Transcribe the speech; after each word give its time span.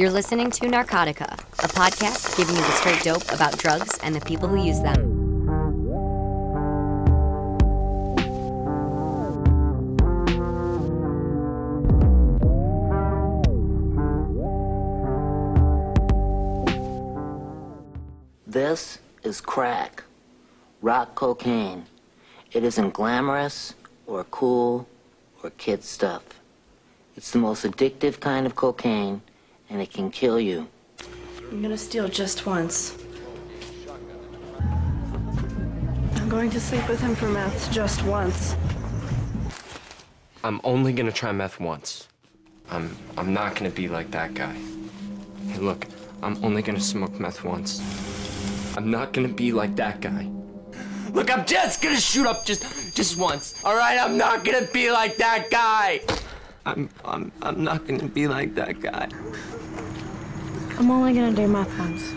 You're 0.00 0.08
listening 0.08 0.50
to 0.52 0.62
Narcotica, 0.62 1.30
a 1.62 1.68
podcast 1.68 2.34
giving 2.34 2.56
you 2.56 2.62
the 2.62 2.70
straight 2.70 3.02
dope 3.02 3.30
about 3.32 3.58
drugs 3.58 3.98
and 4.02 4.16
the 4.16 4.20
people 4.22 4.48
who 4.48 4.56
use 4.56 4.80
them. 4.80 4.96
This 18.46 19.00
is 19.22 19.42
crack, 19.42 20.02
rock 20.80 21.14
cocaine. 21.14 21.84
It 22.52 22.64
isn't 22.64 22.94
glamorous 22.94 23.74
or 24.06 24.24
cool 24.30 24.88
or 25.42 25.50
kid 25.50 25.84
stuff. 25.84 26.22
It's 27.16 27.32
the 27.32 27.38
most 27.38 27.66
addictive 27.66 28.18
kind 28.20 28.46
of 28.46 28.56
cocaine, 28.56 29.20
and 29.70 29.80
it 29.80 29.92
can 29.92 30.10
kill 30.10 30.38
you. 30.38 30.68
I'm 31.50 31.62
gonna 31.62 31.78
steal 31.78 32.08
just 32.08 32.44
once. 32.44 32.96
I'm 36.16 36.28
going 36.28 36.50
to 36.50 36.60
sleep 36.60 36.86
with 36.88 37.00
him 37.00 37.14
for 37.14 37.28
meth 37.28 37.72
just 37.72 38.04
once. 38.04 38.56
I'm 40.44 40.60
only 40.64 40.92
gonna 40.92 41.12
try 41.12 41.32
meth 41.32 41.60
once. 41.60 42.08
I'm 42.70 42.96
I'm 43.16 43.32
not 43.32 43.56
gonna 43.56 43.70
be 43.70 43.88
like 43.88 44.10
that 44.10 44.34
guy. 44.34 44.56
Hey, 45.48 45.58
look, 45.58 45.86
I'm 46.22 46.42
only 46.44 46.62
gonna 46.62 46.80
smoke 46.80 47.18
meth 47.18 47.44
once. 47.44 47.80
I'm 48.76 48.90
not 48.90 49.12
gonna 49.12 49.28
be 49.28 49.52
like 49.52 49.74
that 49.76 50.00
guy. 50.00 50.30
Look, 51.12 51.30
I'm 51.30 51.44
just 51.44 51.82
gonna 51.82 52.00
shoot 52.00 52.26
up 52.26 52.44
just 52.44 52.62
just 52.96 53.18
once. 53.18 53.60
All 53.64 53.76
right, 53.76 53.98
I'm 53.98 54.16
not 54.16 54.44
gonna 54.44 54.68
be 54.72 54.90
like 54.90 55.16
that 55.16 55.50
guy. 55.50 56.00
I'm 56.64 56.88
I'm 57.04 57.32
I'm 57.42 57.64
not 57.64 57.86
gonna 57.86 58.06
be 58.06 58.28
like 58.28 58.54
that 58.54 58.80
guy. 58.80 59.08
I'm 60.80 60.90
only 60.90 61.12
gonna 61.12 61.36
do 61.36 61.46
meth 61.46 61.78
once. 61.78 62.14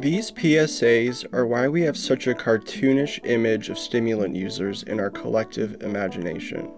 These 0.00 0.30
PSAs 0.30 1.26
are 1.30 1.46
why 1.46 1.68
we 1.68 1.82
have 1.82 1.98
such 1.98 2.26
a 2.26 2.32
cartoonish 2.32 3.20
image 3.26 3.68
of 3.68 3.78
stimulant 3.78 4.34
users 4.34 4.82
in 4.84 4.98
our 4.98 5.10
collective 5.10 5.76
imagination. 5.82 6.72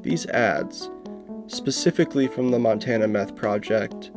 These 0.00 0.26
ads, 0.26 0.90
specifically 1.46 2.26
from 2.26 2.50
the 2.50 2.58
Montana 2.58 3.06
Meth 3.06 3.36
Project, 3.36 4.10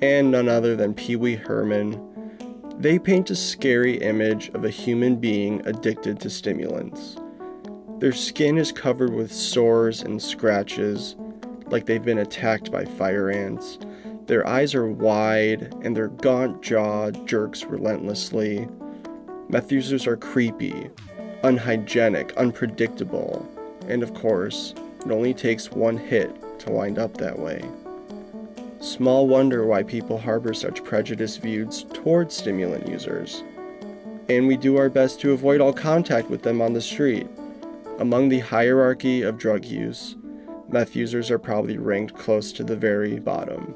and 0.00 0.30
none 0.30 0.48
other 0.48 0.76
than 0.76 0.94
Pee 0.94 1.16
Wee 1.16 1.34
Herman, 1.34 2.00
they 2.78 2.96
paint 2.96 3.28
a 3.30 3.34
scary 3.34 3.96
image 3.96 4.50
of 4.50 4.64
a 4.64 4.70
human 4.70 5.16
being 5.16 5.66
addicted 5.66 6.20
to 6.20 6.30
stimulants. 6.30 7.16
Their 7.98 8.12
skin 8.12 8.58
is 8.58 8.70
covered 8.70 9.12
with 9.12 9.32
sores 9.32 10.02
and 10.02 10.22
scratches, 10.22 11.16
like 11.66 11.86
they've 11.86 12.04
been 12.04 12.18
attacked 12.18 12.70
by 12.70 12.84
fire 12.84 13.28
ants. 13.28 13.76
Their 14.26 14.46
eyes 14.46 14.72
are 14.76 14.86
wide, 14.86 15.74
and 15.82 15.96
their 15.96 16.06
gaunt 16.06 16.62
jaw 16.62 17.10
jerks 17.10 17.64
relentlessly. 17.64 18.68
Meth 19.48 19.72
users 19.72 20.06
are 20.06 20.16
creepy, 20.16 20.90
unhygienic, 21.42 22.32
unpredictable, 22.36 23.48
and 23.88 24.04
of 24.04 24.14
course, 24.14 24.74
it 25.04 25.10
only 25.10 25.34
takes 25.34 25.72
one 25.72 25.96
hit 25.96 26.30
to 26.60 26.70
wind 26.70 27.00
up 27.00 27.16
that 27.16 27.36
way. 27.36 27.64
Small 28.78 29.26
wonder 29.26 29.66
why 29.66 29.82
people 29.82 30.18
harbor 30.18 30.54
such 30.54 30.84
prejudiced 30.84 31.42
views 31.42 31.84
towards 31.92 32.36
stimulant 32.36 32.86
users. 32.86 33.42
And 34.28 34.46
we 34.46 34.56
do 34.56 34.76
our 34.76 34.88
best 34.88 35.20
to 35.20 35.32
avoid 35.32 35.60
all 35.60 35.72
contact 35.72 36.30
with 36.30 36.42
them 36.42 36.62
on 36.62 36.74
the 36.74 36.80
street. 36.80 37.26
Among 37.98 38.28
the 38.28 38.38
hierarchy 38.38 39.22
of 39.22 39.38
drug 39.38 39.64
use, 39.64 40.14
meth 40.68 40.94
users 40.94 41.32
are 41.32 41.38
probably 41.38 41.78
ranked 41.78 42.14
close 42.14 42.52
to 42.52 42.62
the 42.62 42.76
very 42.76 43.18
bottom. 43.18 43.74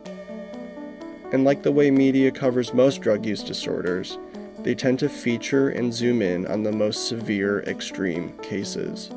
And 1.32 1.42
like 1.42 1.64
the 1.64 1.72
way 1.72 1.90
media 1.90 2.30
covers 2.30 2.72
most 2.72 3.00
drug 3.00 3.26
use 3.26 3.42
disorders, 3.42 4.18
they 4.60 4.76
tend 4.76 5.00
to 5.00 5.08
feature 5.08 5.70
and 5.70 5.92
zoom 5.92 6.22
in 6.22 6.46
on 6.46 6.62
the 6.62 6.70
most 6.70 7.08
severe, 7.08 7.62
extreme 7.62 8.38
cases. 8.38 9.10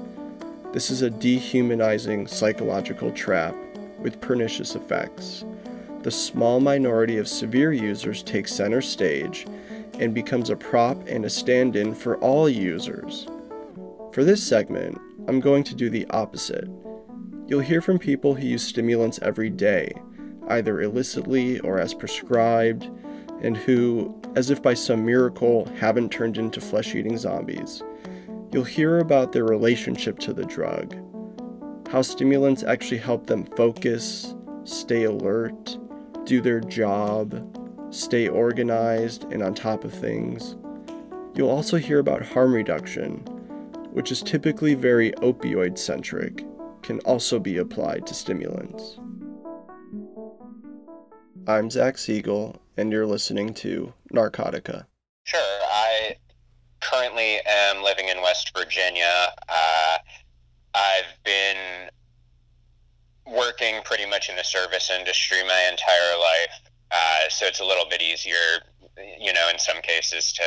This 0.74 0.90
is 0.90 1.04
a 1.04 1.12
dehumanizing 1.12 2.26
psychological 2.26 3.12
trap 3.12 3.56
with 4.00 4.20
pernicious 4.22 4.74
effects. 4.74 5.46
The 6.02 6.10
small 6.10 6.60
minority 6.60 7.18
of 7.18 7.28
severe 7.28 7.74
users 7.74 8.24
takes 8.24 8.52
center 8.52 8.82
stage 8.82 9.46
and 10.00 10.16
becomes 10.16 10.50
a 10.50 10.56
prop 10.56 10.98
and 11.08 11.26
a 11.26 11.30
stand 11.30 11.76
in 11.76 11.94
for 11.94 12.18
all 12.18 12.50
users. 12.50 13.28
For 14.12 14.24
this 14.24 14.42
segment, 14.42 14.98
I'm 15.28 15.40
going 15.40 15.64
to 15.64 15.76
do 15.76 15.90
the 15.90 16.06
opposite. 16.12 16.68
You'll 17.48 17.62
hear 17.62 17.82
from 17.82 17.98
people 17.98 18.36
who 18.36 18.46
use 18.46 18.64
stimulants 18.64 19.20
every 19.22 19.50
day, 19.50 19.94
either 20.50 20.82
illicitly 20.82 21.60
or 21.62 21.80
as 21.80 21.94
prescribed, 21.94 22.90
and 23.42 23.58
who, 23.58 24.20
as 24.36 24.50
if 24.50 24.62
by 24.62 24.74
some 24.74 25.06
miracle, 25.06 25.66
haven't 25.80 26.12
turned 26.12 26.38
into 26.38 26.62
flesh 26.62 26.94
eating 26.94 27.18
zombies. 27.18 27.84
You'll 28.52 28.64
hear 28.64 29.00
about 29.00 29.32
their 29.32 29.46
relationship 29.46 30.20
to 30.20 30.34
the 30.34 30.46
drug, 30.46 30.96
how 31.90 32.02
stimulants 32.02 32.64
actually 32.64 33.00
help 33.00 33.28
them 33.28 33.46
focus, 33.46 34.36
stay 34.64 35.04
alert, 35.04 35.78
do 36.26 36.42
their 36.42 36.60
job, 36.60 37.94
stay 37.94 38.28
organized 38.28 39.26
and 39.32 39.42
on 39.42 39.54
top 39.54 39.84
of 39.84 39.94
things. 39.94 40.56
You'll 41.36 41.50
also 41.50 41.78
hear 41.78 42.00
about 42.00 42.26
harm 42.26 42.54
reduction, 42.54 43.24
which 43.96 44.12
is 44.12 44.22
typically 44.22 44.74
very 44.74 45.14
opioid 45.14 45.78
centric, 45.78 46.46
can 46.82 47.00
also 47.06 47.40
be 47.40 47.60
applied 47.60 48.06
to 48.06 48.14
stimulants. 48.14 49.00
I'm 51.48 51.72
Zach 51.72 51.98
Siegel, 51.98 52.62
and 52.76 52.92
you're 52.92 53.06
listening 53.06 53.54
to 53.54 53.94
Narcotica. 54.14 54.86
Sure. 55.24 55.40
I 55.72 56.18
currently 56.82 57.40
am 57.48 57.82
living 57.82 58.10
in 58.10 58.22
West 58.22 58.52
Virginia. 58.56 59.34
Uh, 59.48 59.98
I've 60.74 61.24
been 61.24 61.90
working 63.26 63.76
pretty 63.86 64.06
much 64.06 64.28
in 64.28 64.36
the 64.36 64.44
service 64.44 64.92
industry 64.92 65.38
my 65.48 65.70
entire 65.72 66.20
life, 66.20 66.70
uh, 66.92 67.30
so 67.30 67.46
it's 67.46 67.62
a 67.62 67.66
little 67.66 67.86
bit 67.90 68.02
easier, 68.02 68.60
you 69.22 69.32
know, 69.32 69.50
in 69.54 69.58
some 69.58 69.82
cases 69.82 70.34
to 70.34 70.44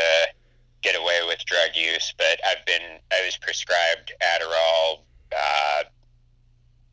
get 0.82 0.96
away 0.96 1.20
with 1.26 1.44
drug 1.44 1.70
use. 1.74 2.12
But 2.16 2.40
I've 2.46 2.64
been, 2.66 2.98
I 3.12 3.24
was 3.24 3.36
prescribed 3.36 4.12
Adderall, 4.22 5.00
uh, 5.32 5.84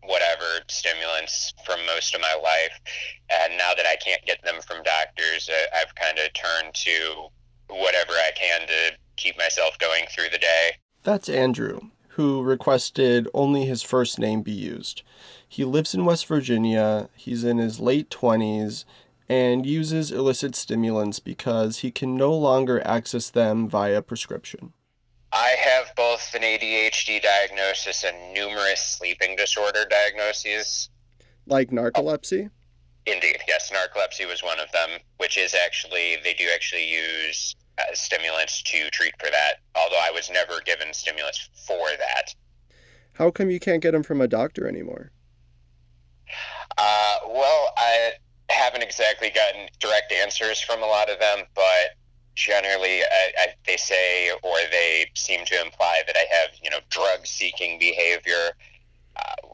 whatever 0.04 0.46
stimulants 0.68 1.54
for 1.66 1.76
most 1.88 2.14
of 2.14 2.22
my 2.22 2.36
life, 2.42 2.80
and 3.30 3.58
now 3.58 3.74
that 3.76 3.86
I 3.86 3.96
can't 3.96 4.24
get 4.26 4.44
them 4.44 4.62
from 4.62 4.84
doctors, 4.84 5.50
uh, 5.50 5.78
I've 5.82 5.96
kind 5.96 6.20
of 6.20 6.32
turned 6.34 6.74
to 6.76 7.28
whatever 7.70 8.14
I 8.14 8.32
can 8.36 8.68
to 8.68 8.98
keep 9.18 9.38
myself 9.38 9.78
going 9.80 10.06
through 10.10 10.30
the 10.32 10.38
day. 10.38 10.72
That's 11.04 11.30
Andrew, 11.30 11.80
who 12.10 12.44
requested 12.44 13.28
only 13.34 13.66
his 13.66 13.82
first 13.82 14.20
name 14.20 14.42
be 14.42 14.52
used. 14.52 15.02
He 15.48 15.64
lives 15.64 15.94
in 15.94 16.06
West 16.06 16.28
Virginia, 16.28 17.10
he's 17.16 17.44
in 17.44 17.58
his 17.58 17.80
late 17.80 18.10
20s, 18.10 18.86
and 19.28 19.66
uses 19.66 20.12
illicit 20.12 20.56
stimulants 20.56 21.20
because 21.20 21.80
he 21.80 21.92
can 21.92 22.16
no 22.16 22.34
longer 22.34 22.86
access 22.86 23.30
them 23.30 23.68
via 23.68 24.02
prescription. 24.02 24.74
I 25.32 25.56
have 25.60 25.94
both 25.96 26.34
an 26.34 26.44
ADHD 26.44 27.22
diagnosis 27.22 28.04
and 28.04 28.34
numerous 28.34 28.80
sleeping 28.80 29.36
disorder 29.36 29.86
diagnoses. 29.90 30.90
Like 31.46 31.72
narcolepsy? 31.72 32.50
Indeed, 33.06 33.38
yes, 33.48 33.72
narcolepsy 33.72 34.28
was 34.28 34.42
one 34.42 34.60
of 34.60 34.72
them, 34.72 34.90
which 35.18 35.38
is 35.38 35.54
actually, 35.54 36.18
they 36.24 36.34
do 36.34 36.46
actually 36.54 36.90
use 36.90 37.56
uh, 37.78 37.84
stimulants 37.94 38.64
to 38.64 38.90
treat 38.92 39.14
for 39.20 39.30
that, 39.30 39.56
although 39.76 40.00
I 40.02 40.12
was 40.12 40.30
never 40.32 40.62
given 40.66 40.94
stimulants 40.94 41.50
for 41.68 41.88
that. 42.00 42.34
How 43.14 43.32
come 43.32 43.50
you 43.50 43.60
can't 43.60 43.82
get 43.82 43.92
them 43.92 44.04
from 44.04 44.22
a 44.22 44.28
doctor 44.28 44.68
anymore? 44.68 45.12
Uh, 46.78 47.18
well, 47.28 47.74
I 47.78 48.14
haven't 48.56 48.84
exactly 48.84 49.30
gotten 49.30 49.68
direct 49.80 50.12
answers 50.12 50.62
from 50.62 50.82
a 50.82 50.86
lot 50.86 51.10
of 51.10 51.20
them, 51.20 51.46
but 51.54 51.96
generally 52.36 53.02
I, 53.02 53.32
I, 53.38 53.48
they 53.66 53.78
say 53.78 54.32
or 54.44 54.56
they 54.72 55.10
seem 55.16 55.46
to 55.46 55.62
imply 55.62 56.02
that 56.08 56.16
I 56.16 56.26
have, 56.36 56.50
you 56.62 56.70
know, 56.70 56.80
drug 56.90 57.26
seeking 57.26 57.80
behavior. 57.80 58.52
Uh, 59.16 59.48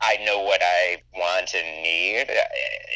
I 0.00 0.18
know 0.24 0.42
what 0.42 0.60
I 0.62 1.02
want 1.14 1.54
and 1.54 1.82
need. 1.82 2.26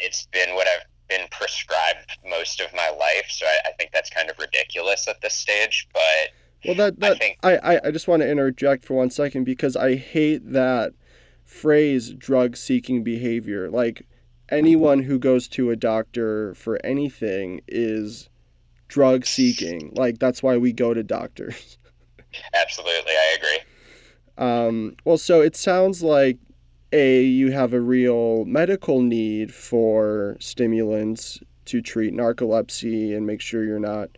It's 0.03 0.27
been 0.27 0.55
what 0.55 0.67
I've 0.67 0.85
been 1.09 1.27
prescribed 1.31 2.17
most 2.29 2.61
of 2.61 2.73
my 2.73 2.89
life, 2.89 3.25
so 3.29 3.45
I, 3.45 3.69
I 3.69 3.71
think 3.73 3.91
that's 3.91 4.09
kind 4.09 4.29
of 4.29 4.37
ridiculous 4.39 5.07
at 5.07 5.19
this 5.21 5.33
stage. 5.33 5.87
But 5.93 6.31
well, 6.65 6.75
that, 6.75 6.99
that 6.99 7.13
I 7.13 7.15
think 7.15 7.37
I, 7.43 7.79
I 7.83 7.91
just 7.91 8.07
want 8.07 8.21
to 8.21 8.29
interject 8.29 8.85
for 8.85 8.93
one 8.93 9.09
second 9.09 9.43
because 9.43 9.75
I 9.75 9.95
hate 9.95 10.53
that 10.53 10.93
phrase 11.43 12.13
drug 12.13 12.55
seeking 12.55 13.03
behavior. 13.03 13.69
Like 13.69 14.05
anyone 14.51 14.99
who 14.99 15.17
goes 15.17 15.47
to 15.49 15.71
a 15.71 15.75
doctor 15.75 16.53
for 16.55 16.79
anything 16.85 17.61
is 17.67 18.29
drug 18.87 19.25
seeking. 19.25 19.91
Like 19.95 20.19
that's 20.19 20.43
why 20.43 20.57
we 20.57 20.73
go 20.73 20.93
to 20.93 21.03
doctors. 21.03 21.77
absolutely, 22.53 23.13
I 23.13 23.37
agree. 23.37 23.59
Um, 24.37 24.95
well, 25.05 25.17
so 25.17 25.41
it 25.41 25.55
sounds 25.55 26.03
like 26.03 26.37
A, 26.91 27.23
you 27.23 27.51
have 27.51 27.73
a 27.73 27.81
real 27.81 28.45
medical 28.45 29.01
need 29.01 29.53
for 29.53 30.37
stimulants 30.39 31.39
to 31.65 31.81
treat 31.81 32.13
narcolepsy 32.13 33.15
and 33.15 33.25
make 33.25 33.39
sure 33.39 33.63
you're 33.63 33.79
not 33.79 34.09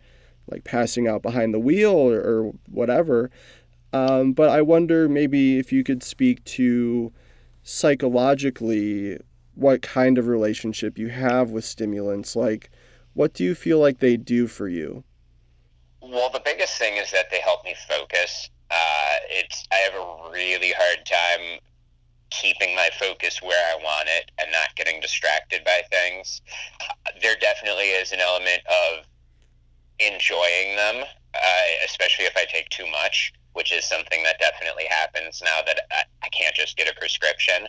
like 0.50 0.64
passing 0.64 1.06
out 1.06 1.22
behind 1.22 1.54
the 1.54 1.60
wheel 1.60 1.92
or, 1.92 2.18
or 2.18 2.52
whatever. 2.70 3.30
Um, 3.92 4.32
but 4.32 4.50
I 4.50 4.60
wonder 4.62 5.08
maybe 5.08 5.58
if 5.58 5.72
you 5.72 5.84
could 5.84 6.02
speak 6.02 6.42
to 6.44 7.12
psychologically 7.62 9.18
what 9.54 9.82
kind 9.82 10.18
of 10.18 10.26
relationship 10.26 10.98
you 10.98 11.08
have 11.08 11.50
with 11.50 11.64
stimulants. 11.64 12.34
Like, 12.36 12.70
what 13.14 13.32
do 13.32 13.44
you 13.44 13.54
feel 13.54 13.78
like 13.78 13.98
they 13.98 14.16
do 14.16 14.46
for 14.46 14.68
you? 14.68 15.04
Well, 16.00 16.30
the 16.30 16.42
biggest 16.44 16.78
thing 16.78 16.96
is 16.96 17.10
that 17.12 17.30
they 17.30 17.40
help 17.40 17.64
me 17.64 17.74
focus. 17.88 18.50
Uh, 18.70 19.16
it's 19.30 19.64
I 19.72 19.76
have 19.76 19.94
a 19.94 20.30
really 20.32 20.72
hard 20.76 21.06
time 21.06 21.60
keeping 22.30 22.74
my 22.74 22.90
focus 22.98 23.40
where 23.42 23.72
I 23.72 23.82
want 23.82 24.08
it 24.08 24.30
and 24.38 24.50
not 24.50 24.74
getting 24.76 25.00
distracted 25.00 25.62
by 25.64 25.82
things. 25.90 26.42
There 27.22 27.36
definitely 27.40 27.90
is 27.90 28.12
an 28.12 28.20
element 28.20 28.62
of 28.66 29.04
enjoying 30.00 30.76
them, 30.76 31.04
uh, 31.34 31.64
especially 31.84 32.24
if 32.24 32.36
I 32.36 32.44
take 32.50 32.68
too 32.70 32.86
much, 32.90 33.32
which 33.52 33.72
is 33.72 33.84
something 33.84 34.22
that 34.24 34.40
definitely 34.40 34.86
happens 34.90 35.40
now 35.44 35.60
that 35.64 35.80
I, 35.92 36.02
I 36.24 36.28
can't 36.30 36.54
just 36.54 36.76
get 36.76 36.90
a 36.90 36.98
prescription. 36.98 37.68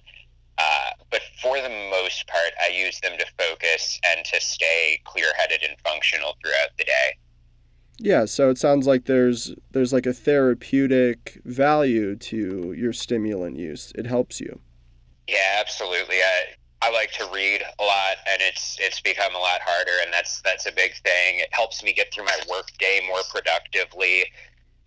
Uh, 0.57 0.92
but 1.12 1.22
for 1.42 1.62
the 1.62 1.69
most 1.69 2.28
part, 2.28 2.54
I 2.62 2.74
use 2.74 3.00
them 3.02 3.13
to 3.19 3.25
focus 3.38 4.00
and 4.07 4.25
to 4.25 4.40
stay 4.40 5.02
clear 5.04 5.31
headed 5.38 5.62
and 5.68 5.78
functional 5.84 6.38
throughout 6.42 6.69
the 6.78 6.86
day. 6.86 7.18
Yeah, 7.98 8.25
so 8.25 8.50
it 8.50 8.57
sounds 8.57 8.88
like 8.88 9.06
there's 9.06 9.54
there's 9.72 9.94
like 9.94 10.06
a 10.06 10.13
therapeutic 10.13 11.42
value 11.46 12.16
to 12.18 12.74
your 12.78 12.92
stimulant 12.92 13.57
use. 13.57 13.94
It 13.96 14.06
helps 14.06 14.42
you. 14.42 14.60
Yeah, 15.28 15.57
absolutely. 15.60 16.18
I 16.18 16.56
I 16.81 16.92
like 16.92 17.12
to 17.13 17.28
read 17.34 17.62
a 17.80 17.84
lot, 17.84 18.18
and 18.30 18.42
it's 18.42 18.78
it's 18.80 19.00
become 19.00 19.34
a 19.34 19.40
lot 19.40 19.62
harder, 19.62 20.04
and 20.04 20.13
that's 20.13 20.42
that's 20.42 20.66
a 20.66 20.72
big 20.74 20.94
thing. 21.04 21.40
It 21.40 21.50
helps 21.51 21.84
me 21.84 21.94
get 21.94 22.13
through 22.13 22.25
my 22.25 22.38
work 22.50 22.69
day 22.80 23.01
more 23.08 23.22
productively, 23.30 24.25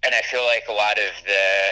and 0.04 0.14
I 0.14 0.20
feel 0.22 0.44
like 0.44 0.64
a 0.68 0.72
lot 0.72 0.98
of 0.98 1.10
the 1.26 1.70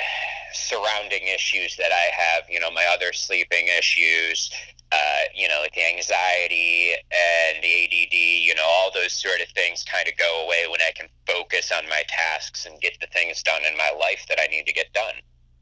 surrounding 0.52 1.26
issues 1.34 1.76
that 1.76 1.92
I 1.92 2.10
have, 2.14 2.44
you 2.48 2.60
know, 2.60 2.70
my 2.70 2.86
other 2.92 3.12
sleeping 3.12 3.68
issues, 3.78 4.50
uh, 4.92 5.22
you 5.34 5.48
know, 5.48 5.64
the 5.74 5.86
anxiety 5.88 6.92
and 6.92 7.62
the 7.62 7.84
ADD, 7.84 8.14
you 8.14 8.54
know, 8.54 8.64
all 8.64 8.90
those 8.94 9.12
sort 9.12 9.40
of 9.40 9.48
things 9.48 9.84
kind 9.84 10.08
of 10.08 10.16
go 10.16 10.44
away 10.44 10.64
when 10.70 10.80
I 10.80 10.92
can 10.94 11.08
focus 11.26 11.72
on 11.72 11.88
my 11.88 12.02
tasks 12.08 12.66
and 12.66 12.80
get 12.80 12.98
the 13.00 13.06
things 13.08 13.42
done 13.42 13.62
in 13.70 13.76
my 13.76 13.90
life 13.98 14.24
that 14.28 14.38
I 14.40 14.46
need 14.46 14.66
to 14.66 14.72
get 14.72 14.92
done. 14.92 15.14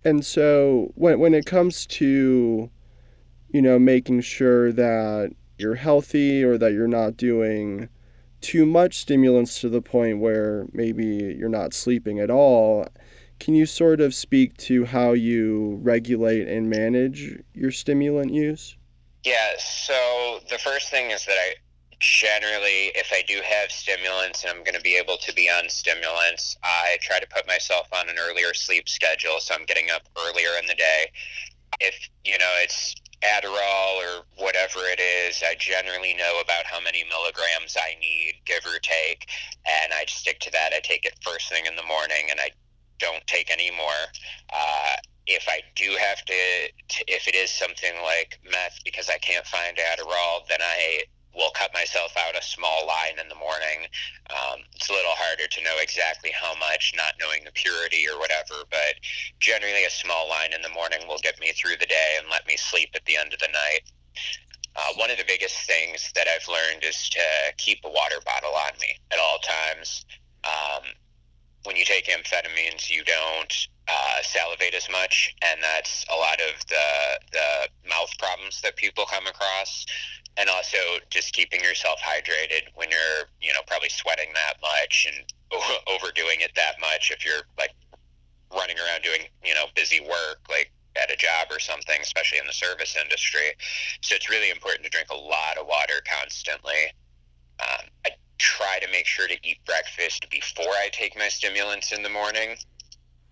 And 0.05 0.25
so 0.25 0.93
when 0.95 1.19
when 1.19 1.33
it 1.33 1.47
comes 1.47 1.87
to 1.87 2.71
you 3.51 3.63
know 3.63 3.79
making 3.79 4.21
sure 4.21 4.73
that 4.73 5.33
you're 5.57 5.77
healthy 5.77 6.45
or 6.45 6.59
that 6.59 6.73
you're 6.73 6.89
not 6.89 7.17
doing 7.17 7.89
too 8.43 8.67
much 8.67 8.99
stimulants 8.99 9.61
to 9.61 9.71
the 9.71 9.81
point 9.81 10.19
where 10.19 10.67
maybe 10.73 11.35
you're 11.39 11.49
not 11.49 11.73
sleeping 11.73 12.19
at 12.21 12.31
all, 12.31 12.87
can 13.45 13.55
you 13.55 13.67
sort 13.67 14.01
of 14.01 14.15
speak 14.15 14.57
to 14.57 14.87
how 14.87 15.13
you 15.13 15.79
regulate 15.83 16.49
and 16.49 16.71
manage 16.71 17.39
your 17.53 17.71
stimulant 17.71 18.33
use? 18.33 18.75
Yeah, 19.23 19.51
so 19.59 20.41
the 20.49 20.57
first 20.57 20.89
thing 20.89 21.11
is 21.11 21.27
that 21.27 21.37
I 21.37 21.53
generally, 22.01 22.89
if 22.97 23.13
I 23.13 23.23
do 23.29 23.43
have 23.45 23.71
stimulants 23.71 24.45
and 24.45 24.51
I'm 24.51 24.65
going 24.65 24.77
to 24.77 24.81
be 24.81 24.97
able 24.97 25.19
to 25.19 25.35
be 25.35 25.51
on 25.51 25.69
stimulants, 25.69 26.57
I 26.65 26.97
try 27.03 27.21
to 27.21 27.27
put 27.27 27.47
myself 27.47 27.87
on 27.93 28.09
an 28.09 28.17
earlier 28.19 28.55
sleep 28.55 28.89
schedule 28.89 29.41
so 29.41 29.55
I'm 29.55 29.67
getting 29.67 29.91
up 29.91 30.09
earlier 30.27 30.57
in 30.59 30.65
the 30.67 30.75
day. 30.75 31.11
If, 31.81 32.09
you 32.25 32.39
know, 32.39 32.53
it's 32.63 32.95
Adderall 33.23 34.01
or 34.01 34.25
whatever 34.39 34.89
it 34.89 35.01
is, 35.01 35.43
I 35.47 35.55
generally 35.59 36.15
know 36.15 36.41
about 36.43 36.65
how 36.65 36.81
many 36.81 37.05
milligrams 37.05 37.77
I 37.77 38.01
need, 38.01 38.37
give 38.47 38.65
or 38.65 38.79
take, 38.81 39.29
and 39.69 39.93
I 39.93 40.07
stick 40.09 40.41
to 40.41 40.51
that. 40.53 40.73
I 40.75 40.81
take 40.81 41.05
it 41.05 41.13
first 41.21 41.51
thing 41.51 41.67
in 41.67 41.77
the 41.77 41.85
morning 41.85 42.29
and 42.31 42.41
I 42.41 42.49
don't 42.99 43.27
take 43.27 43.51
any 43.51 43.71
more. 43.71 44.03
Uh, 44.53 44.97
if 45.27 45.47
I 45.49 45.61
do 45.75 45.97
have 45.99 46.25
to, 46.25 46.35
to, 46.89 47.05
if 47.09 47.27
it 47.29 47.35
is 47.35 47.51
something 47.51 47.95
like 48.03 48.39
meth 48.45 48.79
because 48.85 49.09
I 49.09 49.19
can't 49.19 49.47
find 49.47 49.77
Adderall, 49.77 50.47
then 50.49 50.61
I 50.61 51.05
will 51.35 51.51
cut 51.51 51.73
myself 51.75 52.15
out 52.17 52.39
a 52.39 52.43
small 52.43 52.87
line 52.87 53.19
in 53.21 53.29
the 53.29 53.35
morning. 53.35 53.89
Um, 54.31 54.61
it's 54.75 54.89
a 54.89 54.93
little 54.93 55.17
harder 55.17 55.49
to 55.49 55.65
know 55.65 55.77
exactly 55.81 56.31
how 56.31 56.55
much, 56.61 56.93
not 56.97 57.15
knowing 57.19 57.43
the 57.45 57.53
purity 57.53 58.07
or 58.07 58.19
whatever, 58.19 58.63
but 58.71 58.95
generally 59.41 59.85
a 59.85 59.91
small 59.91 60.29
line 60.29 60.53
in 60.55 60.63
the 60.63 60.71
morning 60.71 61.01
will 61.09 61.19
get 61.23 61.41
me 61.41 61.53
through 61.53 61.77
the 61.81 61.91
day 61.91 62.17
and 62.19 62.29
let 62.31 62.47
me 62.47 62.57
sleep 62.57 62.91
at 62.95 63.05
the 63.07 63.17
end 63.17 63.33
of 63.33 63.41
the 63.41 63.51
night. 63.51 63.83
Uh, 64.77 64.93
one 64.97 65.11
of 65.11 65.19
the 65.19 65.27
biggest 65.27 65.57
things 65.67 66.11
that 66.15 66.27
I've 66.29 66.47
learned 66.49 66.85
is 66.85 67.09
to 67.11 67.25
keep 67.59 67.81
a 67.85 67.91
water 67.91 68.19
bottle 68.25 68.55
on 68.55 68.79
me 68.81 68.99
at 69.11 69.19
all 69.19 69.39
times. 69.39 70.05
Take 70.45 70.74
amphetamines, 72.25 72.91
you 72.91 73.05
don't 73.05 73.69
uh, 73.89 74.23
salivate 74.23 74.75
as 74.75 74.89
much, 74.91 75.35
and 75.43 75.63
that's 75.63 76.05
a 76.11 76.17
lot 76.17 76.41
of 76.41 76.67
the 76.69 77.21
the 77.33 77.89
mouth 77.89 78.11
problems 78.19 78.61
that 78.63 78.77
people 78.77 79.05
come 79.07 79.27
across. 79.27 79.87
And 80.37 80.49
also 80.49 80.79
just 81.11 81.33
keeping 81.33 81.63
yourself 81.63 82.01
hydrated 82.01 82.63
when 82.75 82.91
you're, 82.91 83.31
you 83.41 83.53
know, 83.53 83.61
probably 83.69 83.89
sweating 83.89 84.31
that 84.35 84.55
much 84.61 85.07
and 85.07 85.25
overdoing 85.87 86.41
it 86.41 86.51
that 86.57 86.75
much. 86.81 87.13
If 87.13 87.25
you're 87.25 87.47
like 87.57 87.71
running 88.53 88.77
around 88.79 89.03
doing, 89.05 89.29
you 89.45 89.55
know, 89.55 89.67
busy 89.77 90.01
work, 90.01 90.41
like 90.51 90.73
at 91.01 91.11
a 91.11 91.17
job 91.17 91.49
or 91.51 91.61
something, 91.61 92.01
especially 92.01 92.39
in 92.39 92.47
the 92.47 92.53
service 92.53 92.97
industry. 93.01 93.55
So 94.01 94.17
it's 94.17 94.29
really 94.29 94.51
important 94.51 94.85
to 94.85 94.91
drink 94.91 95.09
a 95.11 95.17
lot 95.17 95.59
of 95.59 95.67
water 95.67 96.03
constantly. 96.03 96.91
Um, 97.61 97.87
I 98.07 98.11
try 98.45 98.79
to 98.79 98.93
make 98.93 99.07
sure 99.07 99.27
to 99.27 99.39
eat 99.43 99.65
breakfast 99.65 100.29
before 100.31 100.77
I 100.85 100.91
take 100.93 101.17
my 101.17 101.29
stimulants 101.29 101.93
in 101.93 102.03
the 102.03 102.11
morning. 102.11 102.57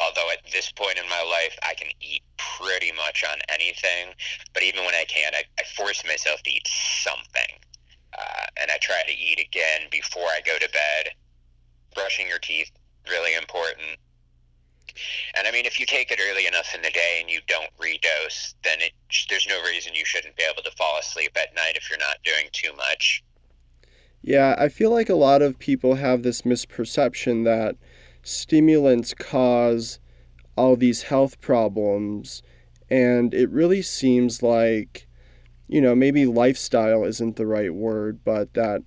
Although 0.00 0.30
at 0.32 0.40
this 0.50 0.72
point 0.72 0.98
in 0.98 1.06
my 1.08 1.22
life, 1.22 1.54
I 1.62 1.74
can 1.74 1.88
eat 2.00 2.22
pretty 2.38 2.92
much 2.92 3.22
on 3.30 3.36
anything. 3.50 4.16
But 4.54 4.62
even 4.62 4.86
when 4.86 4.94
I 4.94 5.04
can't, 5.04 5.34
I, 5.34 5.44
I 5.60 5.64
force 5.76 6.02
myself 6.06 6.42
to 6.44 6.50
eat 6.50 6.66
something. 7.04 7.60
Uh, 8.18 8.46
and 8.60 8.70
I 8.70 8.78
try 8.80 9.02
to 9.06 9.12
eat 9.12 9.38
again 9.38 9.88
before 9.90 10.24
I 10.24 10.40
go 10.46 10.56
to 10.58 10.68
bed. 10.72 11.12
Brushing 11.94 12.26
your 12.26 12.38
teeth, 12.38 12.70
really 13.10 13.36
important. 13.36 14.00
And 15.36 15.46
I 15.46 15.52
mean, 15.52 15.66
if 15.66 15.78
you 15.78 15.84
take 15.84 16.10
it 16.10 16.20
early 16.20 16.46
enough 16.46 16.74
in 16.74 16.81
the 16.81 16.90
day 16.90 17.19
and 17.20 17.28
you 17.28 17.40
don't 17.48 17.70
redose, 17.76 18.54
then 18.64 18.81
it, 18.81 18.92
there's 19.28 19.46
no 19.46 19.62
reason 19.62 19.94
you 19.94 20.06
shouldn't 20.06 20.36
be 20.36 20.44
able 20.50 20.62
to 20.62 20.72
fall 20.72 20.98
asleep 20.98 21.32
at 21.36 21.54
night 21.54 21.76
if 21.76 21.90
you're 21.90 21.98
not 21.98 22.16
doing 22.24 22.48
too 22.52 22.72
much. 22.76 23.22
Yeah, 24.22 24.55
I 24.56 24.69
feel 24.69 24.91
like 24.91 25.08
a 25.08 25.17
lot 25.17 25.43
of 25.43 25.58
people 25.58 25.96
have 25.96 26.22
this 26.22 26.43
misperception 26.43 27.44
that 27.44 27.76
stimulants 28.22 29.14
cause 29.14 29.98
all 30.56 30.76
these 30.76 31.02
health 31.02 31.41
problems, 31.41 32.41
and 32.88 33.34
it 33.34 33.50
really 33.50 33.82
seems 33.82 34.41
like, 34.41 35.08
you 35.67 35.81
know, 35.81 35.96
maybe 35.96 36.24
lifestyle 36.24 37.05
isn't 37.05 37.34
the 37.34 37.46
right 37.46 37.74
word, 37.74 38.20
but 38.24 38.55
that 38.55 38.82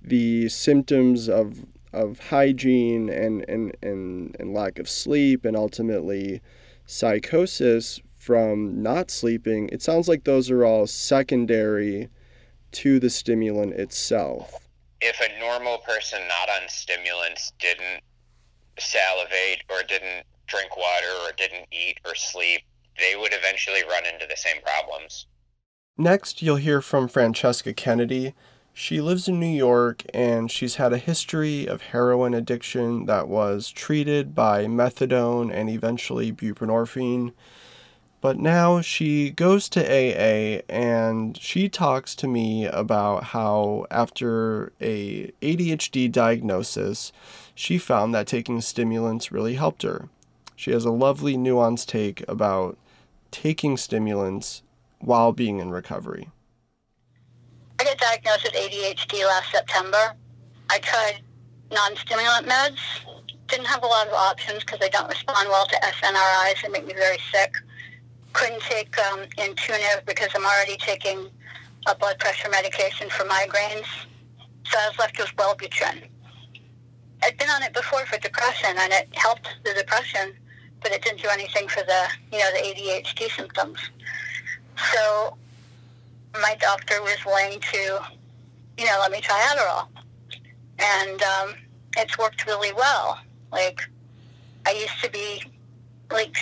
the 0.00 0.48
symptoms 0.48 1.28
of 1.28 1.64
of 1.92 2.18
hygiene 2.18 3.08
and, 3.08 3.44
and, 3.48 3.74
and, 3.82 4.36
and 4.38 4.52
lack 4.52 4.78
of 4.78 4.86
sleep 4.88 5.46
and 5.46 5.56
ultimately 5.56 6.42
psychosis 6.84 8.02
from 8.18 8.82
not 8.82 9.10
sleeping, 9.10 9.70
it 9.72 9.80
sounds 9.80 10.06
like 10.06 10.24
those 10.24 10.50
are 10.50 10.64
all 10.64 10.86
secondary 10.86 12.08
to 12.70 13.00
the 13.00 13.08
stimulant 13.08 13.72
itself 13.72 14.65
if 15.00 15.20
a 15.20 15.38
normal 15.38 15.78
person 15.78 16.20
not 16.28 16.48
on 16.48 16.68
stimulants 16.68 17.52
didn't 17.58 18.02
salivate 18.78 19.62
or 19.70 19.82
didn't 19.86 20.24
drink 20.46 20.76
water 20.76 21.12
or 21.24 21.32
didn't 21.36 21.66
eat 21.72 21.98
or 22.06 22.14
sleep, 22.14 22.62
they 22.98 23.16
would 23.16 23.32
eventually 23.32 23.82
run 23.88 24.04
into 24.06 24.26
the 24.28 24.36
same 24.36 24.62
problems. 24.62 25.26
Next, 25.98 26.42
you'll 26.42 26.56
hear 26.56 26.80
from 26.80 27.08
Francesca 27.08 27.72
Kennedy. 27.72 28.34
She 28.72 29.00
lives 29.00 29.28
in 29.28 29.40
New 29.40 29.46
York 29.46 30.02
and 30.12 30.50
she's 30.50 30.74
had 30.74 30.92
a 30.92 30.98
history 30.98 31.66
of 31.66 31.80
heroin 31.82 32.34
addiction 32.34 33.06
that 33.06 33.28
was 33.28 33.70
treated 33.70 34.34
by 34.34 34.66
methadone 34.66 35.50
and 35.52 35.70
eventually 35.70 36.30
buprenorphine. 36.30 37.32
But 38.20 38.38
now 38.38 38.80
she 38.80 39.30
goes 39.30 39.68
to 39.70 39.80
AA 39.80 40.62
and 40.68 41.36
she 41.36 41.68
talks 41.68 42.14
to 42.16 42.26
me 42.26 42.66
about 42.66 43.24
how 43.24 43.86
after 43.90 44.72
a 44.80 45.32
ADHD 45.42 46.10
diagnosis, 46.10 47.12
she 47.54 47.78
found 47.78 48.14
that 48.14 48.26
taking 48.26 48.60
stimulants 48.60 49.30
really 49.30 49.54
helped 49.54 49.82
her. 49.82 50.08
She 50.56 50.70
has 50.72 50.84
a 50.84 50.90
lovely 50.90 51.36
nuanced 51.36 51.86
take 51.86 52.26
about 52.26 52.78
taking 53.30 53.76
stimulants 53.76 54.62
while 54.98 55.32
being 55.32 55.58
in 55.58 55.70
recovery. 55.70 56.30
I 57.78 57.84
got 57.84 57.98
diagnosed 57.98 58.44
with 58.44 58.54
ADHD 58.54 59.26
last 59.26 59.52
September. 59.52 60.14
I 60.70 60.78
tried 60.78 61.20
non-stimulant 61.70 62.46
meds. 62.46 62.78
Didn't 63.48 63.66
have 63.66 63.82
a 63.82 63.86
lot 63.86 64.08
of 64.08 64.14
options 64.14 64.60
because 64.60 64.80
they 64.80 64.88
don't 64.88 65.08
respond 65.08 65.48
well 65.48 65.66
to 65.66 65.76
SNRIs 65.76 66.64
and 66.64 66.72
make 66.72 66.86
me 66.86 66.94
very 66.94 67.18
sick. 67.30 67.54
Couldn't 68.36 68.60
take 68.60 68.98
um, 68.98 69.20
Intuniv 69.38 70.04
because 70.06 70.28
I'm 70.34 70.44
already 70.44 70.76
taking 70.76 71.30
a 71.86 71.94
blood 71.94 72.18
pressure 72.18 72.50
medication 72.50 73.08
for 73.08 73.24
migraines. 73.24 73.86
So 74.66 74.78
I 74.78 74.88
was 74.88 74.98
left 74.98 75.18
with 75.18 75.34
Wellbutrin. 75.36 76.02
I'd 77.22 77.38
been 77.38 77.48
on 77.48 77.62
it 77.62 77.72
before 77.72 78.04
for 78.04 78.18
depression, 78.18 78.74
and 78.76 78.92
it 78.92 79.08
helped 79.14 79.48
the 79.64 79.72
depression, 79.72 80.34
but 80.82 80.92
it 80.92 81.02
didn't 81.02 81.22
do 81.22 81.28
anything 81.32 81.66
for 81.66 81.82
the, 81.82 82.08
you 82.30 82.38
know, 82.38 82.50
the 82.52 82.58
ADHD 82.58 83.34
symptoms. 83.34 83.78
So 84.92 85.38
my 86.34 86.56
doctor 86.60 87.00
was 87.02 87.16
willing 87.24 87.58
to, 87.58 88.00
you 88.76 88.84
know, 88.84 88.98
let 89.00 89.10
me 89.12 89.22
try 89.22 89.38
Adderall, 89.50 89.88
and 90.78 91.22
um, 91.22 91.54
it's 91.96 92.18
worked 92.18 92.46
really 92.46 92.74
well. 92.74 93.18
Like 93.50 93.80
I 94.66 94.72
used 94.72 95.02
to 95.02 95.10
be, 95.10 95.42
like, 96.10 96.36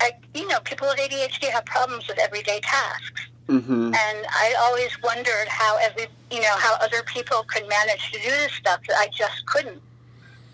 I, 0.00 0.12
you 0.34 0.46
know, 0.48 0.60
people 0.60 0.88
with 0.88 0.98
ADHD 0.98 1.50
have 1.50 1.64
problems 1.64 2.06
with 2.08 2.18
everyday 2.18 2.60
tasks. 2.60 3.26
Mm-hmm. 3.48 3.94
And 3.94 4.26
I 4.30 4.54
always 4.58 4.90
wondered 5.02 5.48
how 5.48 5.76
every, 5.78 6.06
you 6.30 6.40
know, 6.40 6.56
how 6.56 6.76
other 6.80 7.02
people 7.02 7.44
could 7.46 7.68
manage 7.68 8.10
to 8.12 8.18
do 8.20 8.30
this 8.30 8.52
stuff 8.52 8.80
that 8.88 8.96
I 8.98 9.08
just 9.08 9.44
couldn't. 9.46 9.80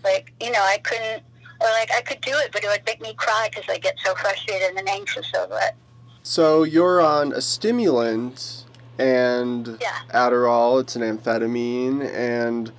Like, 0.03 0.33
you 0.41 0.51
know, 0.51 0.61
I 0.61 0.77
couldn't, 0.79 1.23
or 1.59 1.67
like 1.79 1.91
I 1.91 2.01
could 2.01 2.21
do 2.21 2.31
it, 2.33 2.51
but 2.51 2.63
it 2.63 2.67
would 2.67 2.85
make 2.85 3.01
me 3.01 3.13
cry 3.13 3.49
because 3.49 3.69
I 3.69 3.77
get 3.77 3.95
so 4.03 4.13
frustrated 4.15 4.75
and 4.77 4.89
anxious 4.89 5.31
over 5.37 5.57
it. 5.61 5.75
So 6.23 6.63
you're 6.63 7.01
on 7.01 7.33
a 7.33 7.41
stimulant 7.41 8.65
and 8.97 9.77
Yeah. 9.81 9.97
Adderall, 10.13 10.81
it's 10.81 10.95
an 10.95 11.01
amphetamine, 11.01 12.07
and 12.13 12.71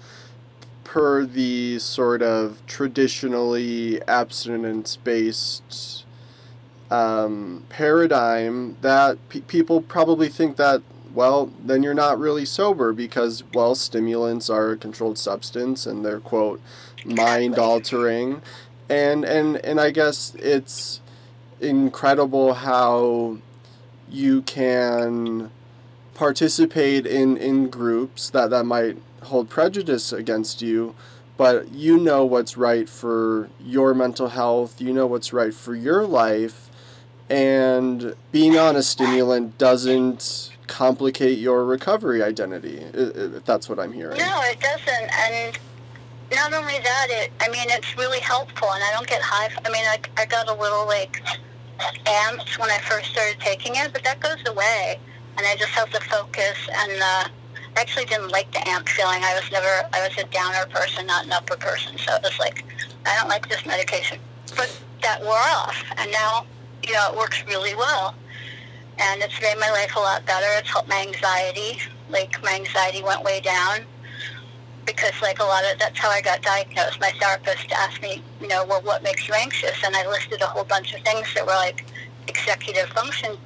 per 0.85 1.25
the 1.25 1.79
sort 1.79 2.23
of 2.23 2.63
traditionally 2.67 4.01
abstinence 4.07 4.97
based 4.97 6.05
um, 6.93 7.65
paradigm, 7.71 8.77
that 8.83 9.17
pe- 9.31 9.41
people 9.41 9.81
probably 9.81 10.29
think 10.29 10.57
that, 10.57 10.83
well, 11.15 11.51
then 11.65 11.83
you're 11.83 11.95
not 11.95 12.19
really 12.19 12.45
sober 12.45 12.93
because, 12.93 13.43
well, 13.55 13.75
stimulants 13.75 14.51
are 14.51 14.73
a 14.73 14.77
controlled 14.77 15.17
substance 15.17 15.87
and 15.87 16.05
they're, 16.05 16.21
quote, 16.21 16.61
mind 17.07 17.59
altering. 17.59 18.43
And, 18.91 19.25
and, 19.25 19.57
and 19.65 19.81
I 19.81 19.91
guess 19.91 20.35
it's 20.35 21.01
incredible 21.61 22.53
how 22.55 23.39
you 24.11 24.43
can 24.43 25.51
participate 26.15 27.07
in, 27.07 27.39
in 27.39 27.71
groups 27.71 28.29
that, 28.31 28.51
that 28.51 28.65
might 28.65 28.99
hold 29.23 29.49
prejudice 29.49 30.13
against 30.13 30.61
you, 30.61 30.95
but 31.39 31.73
you 31.73 31.97
know 31.97 32.27
what's 32.27 32.59
right 32.59 32.87
for 32.87 33.49
your 33.59 33.95
mental 33.95 34.29
health, 34.29 34.79
you 34.79 34.93
know 34.93 35.07
what's 35.07 35.33
right 35.33 35.55
for 35.55 35.75
your 35.75 36.07
life, 36.07 36.62
and 37.29 38.15
being 38.31 38.59
on 38.59 38.77
a 38.77 38.83
stimulant 38.83 39.59
doesn't 39.59 40.51
complicate 40.67 41.39
your 41.39 41.65
recovery 41.65 42.23
identity, 42.23 42.79
if 42.95 43.45
that's 43.45 43.69
what 43.69 43.79
I'm 43.79 43.93
hearing. 43.93 44.19
No, 44.19 44.41
it 44.45 44.61
doesn't. 44.61 45.11
And 45.19 45.59
not 46.33 46.55
only 46.55 46.79
that, 46.79 47.07
it, 47.11 47.33
I 47.41 47.49
mean, 47.49 47.67
it's 47.69 47.97
really 47.99 48.21
helpful, 48.21 48.71
and 48.73 48.83
I 48.83 48.91
don't 48.93 49.07
get 49.07 49.21
high. 49.23 49.51
I 49.65 49.71
mean, 49.71 49.85
I, 49.85 49.99
I 50.17 50.25
got 50.27 50.49
a 50.49 50.55
little, 50.55 50.87
like, 50.87 51.23
amped 52.07 52.59
when 52.59 52.71
I 52.71 52.79
first 52.79 53.11
started 53.11 53.39
taking 53.41 53.75
it, 53.77 53.93
but 53.93 54.03
that 54.05 54.21
goes 54.21 54.39
away, 54.47 54.99
and 55.37 55.47
I 55.47 55.57
just 55.57 55.73
have 55.73 55.91
the 55.93 56.01
focus, 56.01 56.57
and 56.73 56.93
uh, 56.93 57.29
I 57.77 57.81
actually 57.81 58.07
didn't 58.07 58.29
like 58.29 58.51
the 58.53 58.67
amp 58.69 58.89
feeling. 58.89 59.23
I 59.23 59.35
was 59.35 59.51
never, 59.51 59.89
I 59.93 60.09
was 60.09 60.17
a 60.17 60.25
downer 60.29 60.67
person, 60.71 61.07
not 61.07 61.27
an 61.27 61.33
upper 61.33 61.57
person, 61.57 61.99
so 61.99 62.15
it 62.15 62.23
was 62.23 62.39
like, 62.39 62.65
I 63.05 63.17
don't 63.19 63.29
like 63.29 63.49
this 63.49 63.67
medication. 63.67 64.19
But 64.57 64.75
that 65.03 65.21
wore 65.23 65.37
off, 65.37 65.85
and 65.99 66.11
now, 66.13 66.47
you 66.87 66.93
know, 66.93 67.13
it 67.13 67.17
works 67.17 67.43
really 67.47 67.75
well. 67.75 68.15
And 68.99 69.23
it's 69.23 69.41
made 69.41 69.59
my 69.59 69.71
life 69.71 69.97
a 69.97 70.01
lot 70.01 70.25
better. 70.27 70.47
It's 70.59 70.69
helped 70.69 70.89
my 70.89 71.01
anxiety. 71.01 71.79
Like, 72.11 72.43
my 72.43 72.55
anxiety 72.55 73.03
went 73.03 73.25
way 73.25 73.41
down 73.41 73.87
because 74.85 75.13
like 75.23 75.39
a 75.39 75.45
lot 75.45 75.63
of 75.65 75.79
that's 75.79 75.99
how 75.99 76.11
I 76.11 76.21
got 76.21 76.43
diagnosed. 76.43 77.01
My 77.01 77.13
therapist 77.21 77.71
asked 77.73 78.03
me, 78.03 78.23
you 78.41 78.49
know, 78.49 78.65
well, 78.67 78.83
what 78.83 79.03
makes 79.03 79.29
you 79.29 79.35
anxious? 79.35 79.83
And 79.85 79.95
I 79.95 80.07
listed 80.09 80.41
a 80.43 80.47
whole 80.47 80.65
bunch 80.65 80.95
of 80.95 81.01
things 81.03 81.33
that 81.35 81.47
were 81.47 81.53
like 81.53 81.85
executive 82.29 82.89
function 82.91 83.37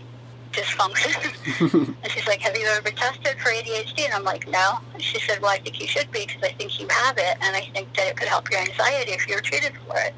dysfunction. 0.52 1.94
and 2.02 2.10
she's 2.10 2.26
like, 2.26 2.40
have 2.40 2.56
you 2.56 2.66
ever 2.66 2.82
been 2.82 2.94
tested 2.94 3.36
for 3.38 3.50
ADHD? 3.50 4.06
And 4.06 4.14
I'm 4.14 4.24
like, 4.24 4.48
no. 4.48 4.78
And 4.94 5.02
she 5.02 5.18
said, 5.20 5.40
well, 5.40 5.50
I 5.50 5.58
think 5.58 5.80
you 5.80 5.86
should 5.86 6.10
be 6.10 6.26
because 6.26 6.42
I 6.42 6.52
think 6.52 6.80
you 6.80 6.88
have 6.88 7.18
it, 7.18 7.36
and 7.42 7.54
I 7.54 7.68
think 7.74 7.94
that 7.96 8.08
it 8.08 8.16
could 8.16 8.28
help 8.28 8.50
your 8.50 8.60
anxiety 8.60 9.12
if 9.12 9.28
you 9.28 9.34
were 9.34 9.40
treated 9.40 9.72
for 9.86 9.98
it. 9.98 10.14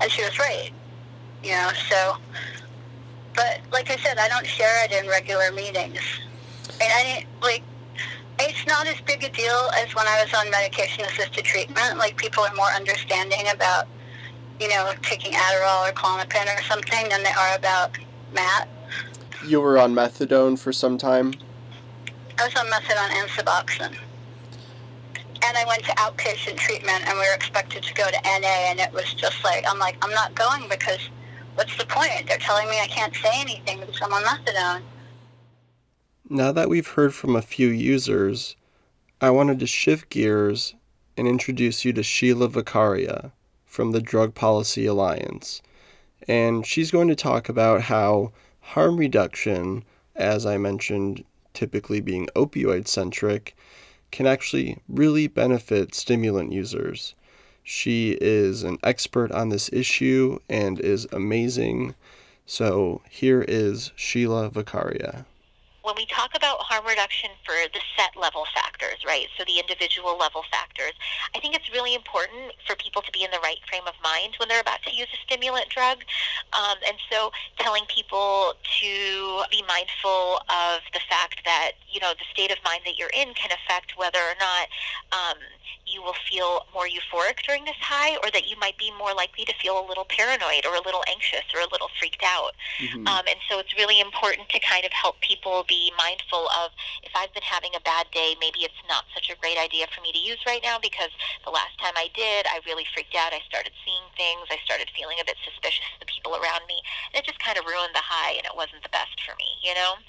And 0.00 0.10
she 0.10 0.22
was 0.22 0.38
right. 0.38 0.70
You 1.42 1.52
know, 1.52 1.70
so. 1.88 2.16
But 3.34 3.60
like 3.72 3.90
I 3.90 3.96
said, 3.96 4.18
I 4.18 4.28
don't 4.28 4.46
share 4.46 4.84
it 4.84 4.92
in 4.92 5.08
regular 5.08 5.50
meetings. 5.52 6.00
And 6.80 6.92
I 6.92 7.02
didn't 7.02 7.26
like 7.40 7.62
it's 8.38 8.66
not 8.66 8.86
as 8.86 9.00
big 9.02 9.22
a 9.24 9.28
deal 9.30 9.70
as 9.76 9.94
when 9.94 10.06
I 10.06 10.22
was 10.22 10.32
on 10.34 10.50
medication-assisted 10.50 11.44
treatment. 11.44 11.98
Like 11.98 12.16
people 12.16 12.42
are 12.44 12.54
more 12.54 12.70
understanding 12.74 13.44
about, 13.52 13.86
you 14.60 14.68
know, 14.68 14.92
taking 15.02 15.32
Adderall 15.32 15.88
or 15.88 15.92
Klonopin 15.92 16.46
or 16.46 16.62
something 16.62 17.08
than 17.08 17.22
they 17.22 17.30
are 17.30 17.56
about 17.56 17.96
Matt. 18.34 18.68
You 19.46 19.60
were 19.60 19.78
on 19.78 19.94
methadone 19.94 20.58
for 20.58 20.72
some 20.72 20.98
time. 20.98 21.34
I 22.38 22.46
was 22.46 22.54
on 22.56 22.66
methadone 22.66 23.12
and 23.12 23.28
Suboxone. 23.30 23.96
And 25.44 25.56
I 25.56 25.64
went 25.66 25.82
to 25.84 25.92
outpatient 25.92 26.56
treatment, 26.56 27.02
and 27.06 27.18
we 27.18 27.24
were 27.24 27.34
expected 27.34 27.82
to 27.82 27.94
go 27.94 28.04
to 28.04 28.20
NA, 28.24 28.70
and 28.70 28.78
it 28.78 28.92
was 28.92 29.12
just 29.14 29.42
like, 29.44 29.64
I'm 29.68 29.78
like, 29.78 29.96
I'm 30.02 30.12
not 30.12 30.34
going 30.36 30.68
because 30.68 31.00
what's 31.54 31.76
the 31.76 31.86
point? 31.86 32.26
They're 32.26 32.38
telling 32.38 32.68
me 32.68 32.78
I 32.80 32.86
can't 32.86 33.14
say 33.14 33.30
anything 33.34 33.80
because 33.80 34.00
I'm 34.02 34.12
on 34.12 34.22
methadone. 34.22 34.82
Now 36.28 36.52
that 36.52 36.68
we've 36.68 36.86
heard 36.86 37.14
from 37.14 37.36
a 37.36 37.42
few 37.42 37.68
users, 37.68 38.56
I 39.20 39.30
wanted 39.30 39.58
to 39.60 39.66
shift 39.66 40.08
gears 40.08 40.74
and 41.16 41.28
introduce 41.28 41.84
you 41.84 41.92
to 41.92 42.02
Sheila 42.02 42.48
Vakharia 42.48 43.32
from 43.66 43.92
the 43.92 44.00
Drug 44.00 44.34
Policy 44.34 44.86
Alliance. 44.86 45.62
And 46.26 46.66
she's 46.66 46.90
going 46.90 47.08
to 47.08 47.14
talk 47.14 47.48
about 47.48 47.82
how 47.82 48.32
harm 48.60 48.96
reduction, 48.96 49.84
as 50.14 50.46
I 50.46 50.56
mentioned, 50.56 51.24
typically 51.52 52.00
being 52.00 52.28
opioid 52.34 52.86
centric, 52.88 53.56
can 54.10 54.26
actually 54.26 54.78
really 54.88 55.26
benefit 55.26 55.94
stimulant 55.94 56.52
users. 56.52 57.14
She 57.62 58.18
is 58.20 58.62
an 58.62 58.78
expert 58.82 59.30
on 59.32 59.48
this 59.48 59.70
issue 59.72 60.38
and 60.48 60.80
is 60.80 61.06
amazing. 61.12 61.94
So 62.44 63.02
here 63.08 63.42
is 63.42 63.92
Sheila 63.96 64.50
Vakharia. 64.50 65.24
when 65.82 65.94
we 65.96 66.06
talk 66.06 66.30
about 66.34 66.58
harm 66.60 66.86
reduction 66.86 67.30
for 67.44 67.54
the 67.74 67.80
set 67.96 68.14
level 68.16 68.46
factors, 68.54 69.02
right? 69.06 69.26
So 69.36 69.44
the 69.44 69.58
individual 69.58 70.16
level 70.16 70.44
factors, 70.50 70.92
I 71.34 71.40
think 71.40 71.54
it's 71.54 71.70
really 71.72 71.94
important 71.94 72.54
for 72.66 72.76
people 72.76 73.02
to 73.02 73.10
be 73.10 73.24
in 73.24 73.30
the 73.30 73.40
right 73.42 73.58
frame 73.68 73.86
of 73.86 73.94
mind 74.02 74.34
when 74.38 74.48
they're 74.48 74.60
about 74.60 74.82
to 74.84 74.94
use 74.94 75.08
a 75.12 75.18
stimulant 75.26 75.68
drug. 75.70 76.04
Um, 76.52 76.78
and 76.86 76.96
so 77.10 77.32
telling 77.58 77.82
people 77.86 78.54
to 78.80 79.42
be 79.50 79.64
mindful 79.66 80.42
of 80.46 80.86
the 80.94 81.02
fact 81.10 81.42
that, 81.44 81.72
you 81.90 82.00
know, 82.00 82.14
the 82.14 82.26
state 82.30 82.52
of 82.52 82.58
mind 82.64 82.82
that 82.86 82.96
you're 82.96 83.12
in 83.14 83.34
can 83.34 83.50
affect 83.50 83.98
whether 83.98 84.22
or 84.22 84.38
not 84.38 84.66
um, 85.10 85.38
you 85.86 86.02
will 86.02 86.16
feel 86.28 86.66
more 86.72 86.86
euphoric 86.86 87.42
during 87.46 87.64
this 87.64 87.78
high 87.80 88.16
or 88.24 88.30
that 88.32 88.48
you 88.48 88.56
might 88.58 88.76
be 88.78 88.90
more 88.98 89.14
likely 89.14 89.44
to 89.44 89.54
feel 89.60 89.78
a 89.78 89.84
little 89.86 90.04
paranoid 90.04 90.64
or 90.66 90.74
a 90.74 90.82
little 90.84 91.04
anxious 91.08 91.44
or 91.54 91.60
a 91.60 91.68
little 91.70 91.88
freaked 91.98 92.24
out. 92.24 92.52
Um, 93.06 93.24
and 93.28 93.38
so 93.48 93.58
it's 93.58 93.74
really 93.76 94.00
important 94.00 94.48
to 94.50 94.58
kind 94.60 94.84
of 94.84 94.92
help 94.92 95.20
people 95.20 95.64
be 95.68 95.92
mindful 95.98 96.48
of 96.62 96.72
if 97.02 97.12
I've 97.14 97.32
been 97.34 97.46
having 97.46 97.72
a 97.76 97.82
bad 97.82 98.08
day, 98.12 98.34
maybe 98.40 98.64
it's 98.64 98.82
not 98.88 99.04
such 99.14 99.28
a 99.30 99.36
great 99.36 99.58
idea 99.58 99.86
for 99.92 100.00
me 100.00 100.12
to 100.12 100.18
use 100.18 100.40
right 100.46 100.62
now 100.62 100.78
because 100.78 101.10
the 101.44 101.52
last 101.52 101.76
time 101.78 101.94
I 101.96 102.08
did, 102.12 102.46
I 102.48 102.60
really 102.66 102.86
freaked 102.92 103.14
out. 103.14 103.32
I 103.32 103.42
started 103.48 103.72
seeing 103.84 104.04
things. 104.16 104.48
I 104.50 104.58
started 104.64 104.88
feeling 104.96 105.16
a 105.20 105.26
bit 105.26 105.36
suspicious 105.42 105.86
of 105.96 106.00
the 106.02 106.10
people 106.10 106.36
around 106.36 106.64
me. 106.68 106.80
And 107.12 107.20
it 107.20 107.26
just 107.26 107.40
kind 107.40 107.56
of 107.56 107.64
ruined 107.64 107.94
the 107.94 108.04
high 108.04 108.36
and 108.36 108.44
it 108.44 108.56
wasn't 108.56 108.82
the 108.82 108.92
best 108.92 109.16
for 109.22 109.36
me, 109.38 109.60
you 109.62 109.74
know? 109.74 110.00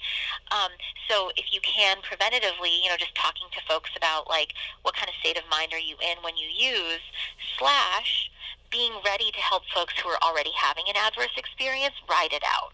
Um, 0.52 0.72
so 1.08 1.30
if 1.36 1.52
you 1.52 1.60
can 1.62 2.00
preventatively, 2.02 2.82
you 2.82 2.88
know, 2.88 2.98
just 2.98 3.14
talking 3.14 3.46
to 3.52 3.60
folks 3.68 3.90
about 3.96 4.28
like 4.28 4.52
what 4.82 4.94
kind 4.96 5.08
of 5.08 5.14
state 5.20 5.36
of 5.38 5.44
mind 5.46 5.53
are 5.72 5.78
you 5.78 5.96
in 6.02 6.22
when 6.22 6.36
you 6.36 6.48
use, 6.48 7.00
slash, 7.58 8.30
being 8.70 8.92
ready 9.04 9.30
to 9.30 9.38
help 9.38 9.62
folks 9.72 9.94
who 10.00 10.08
are 10.08 10.18
already 10.22 10.50
having 10.50 10.84
an 10.88 10.96
adverse 10.96 11.30
experience 11.36 11.94
ride 12.10 12.32
it 12.32 12.42
out. 12.42 12.72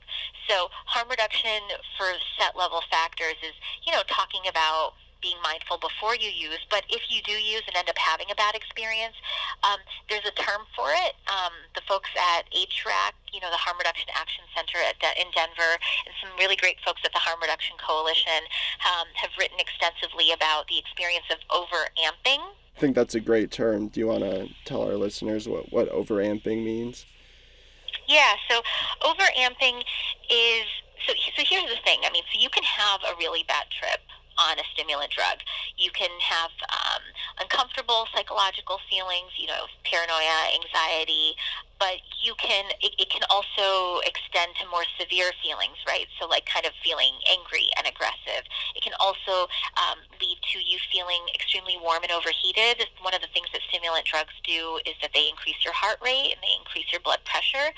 So 0.49 0.69
harm 0.87 1.09
reduction 1.11 1.61
for 1.99 2.07
set 2.39 2.57
level 2.57 2.81
factors 2.91 3.37
is, 3.45 3.53
you 3.85 3.93
know, 3.93 4.03
talking 4.09 4.49
about 4.49 4.95
being 5.21 5.37
mindful 5.43 5.79
before 5.79 6.17
you 6.17 6.29
use, 6.29 6.61
but 6.69 6.85
if 6.89 7.09
you 7.09 7.23
do 7.23 7.33
use 7.33 7.63
and 7.67 7.77
end 7.77 7.89
up 7.89 7.99
having 7.99 8.27
a 8.31 8.35
bad 8.35 8.55
experience, 8.55 9.15
um, 9.63 9.79
there's 10.09 10.27
a 10.27 10.35
term 10.35 10.65
for 10.75 10.89
it. 11.07 11.15
Um, 11.29 11.53
the 11.75 11.85
folks 11.87 12.11
at 12.17 12.49
HRAC, 12.51 13.15
you 13.33 13.41
know, 13.41 13.51
the 13.53 13.61
Harm 13.61 13.79
Reduction 13.79 14.09
Action 14.15 14.45
Center 14.57 14.79
at 14.83 14.99
De- 14.99 15.21
in 15.21 15.29
Denver, 15.33 15.77
and 16.07 16.13
some 16.21 16.33
really 16.39 16.57
great 16.57 16.81
folks 16.85 17.03
at 17.05 17.13
the 17.13 17.23
Harm 17.23 17.41
Reduction 17.41 17.77
Coalition 17.79 18.45
um, 18.89 19.07
have 19.15 19.31
written 19.39 19.61
extensively 19.61 20.33
about 20.33 20.69
the 20.69 20.79
experience 20.79 21.29
of 21.31 21.39
overamping. 21.49 22.41
I 22.77 22.79
think 22.81 22.97
that's 22.97 23.15
a 23.15 23.21
great 23.21 23.51
term. 23.51 23.89
Do 23.89 24.01
you 24.01 24.09
want 24.09 24.25
to 24.25 24.49
tell 24.65 24.83
our 24.83 24.97
listeners 24.97 25.47
what, 25.47 25.73
what 25.73 25.93
overamping 25.93 26.65
means? 26.65 27.05
Yeah, 28.09 28.35
so 28.49 28.63
overamping 29.03 29.85
is 30.31 30.67
so 31.07 31.15
so 31.37 31.43
here's 31.49 31.71
the 31.71 31.81
thing. 31.85 32.01
I 32.05 32.11
mean, 32.13 32.23
so 32.33 32.41
you 32.41 32.51
can 32.51 32.63
have 32.63 33.01
a 33.09 33.17
really 33.19 33.45
bad 33.47 33.67
trip 33.71 34.01
on 34.41 34.59
a 34.59 34.65
stimulant 34.73 35.13
drug. 35.13 35.45
You 35.77 35.91
can 35.93 36.11
have 36.25 36.51
um, 36.73 37.03
uncomfortable 37.41 38.09
psychological 38.15 38.81
feelings, 38.89 39.37
you 39.37 39.47
know, 39.47 39.69
paranoia, 39.85 40.57
anxiety, 40.57 41.37
but 41.81 42.05
you 42.21 42.37
can, 42.37 42.69
it, 42.85 42.93
it 43.01 43.09
can 43.09 43.25
also 43.33 44.01
extend 44.05 44.53
to 44.61 44.69
more 44.69 44.85
severe 45.01 45.33
feelings, 45.41 45.81
right? 45.89 46.05
So, 46.21 46.29
like 46.29 46.45
kind 46.45 46.69
of 46.69 46.77
feeling 46.85 47.17
angry 47.25 47.73
and 47.81 47.89
aggressive. 47.89 48.45
It 48.77 48.85
can 48.85 48.93
also 49.01 49.49
um, 49.81 49.97
lead 50.21 50.37
to 50.53 50.61
you 50.61 50.77
feeling 50.93 51.25
extremely 51.33 51.81
warm 51.81 52.05
and 52.05 52.13
overheated. 52.13 52.85
One 53.01 53.17
of 53.17 53.25
the 53.25 53.33
things 53.33 53.49
that 53.57 53.65
stimulant 53.73 54.05
drugs 54.05 54.37
do 54.45 54.77
is 54.85 54.93
that 55.01 55.17
they 55.17 55.25
increase 55.33 55.57
your 55.65 55.73
heart 55.73 55.97
rate 56.05 56.37
and 56.37 56.41
they 56.45 56.53
increase 56.53 56.93
your 56.93 57.01
blood 57.01 57.25
pressure. 57.25 57.73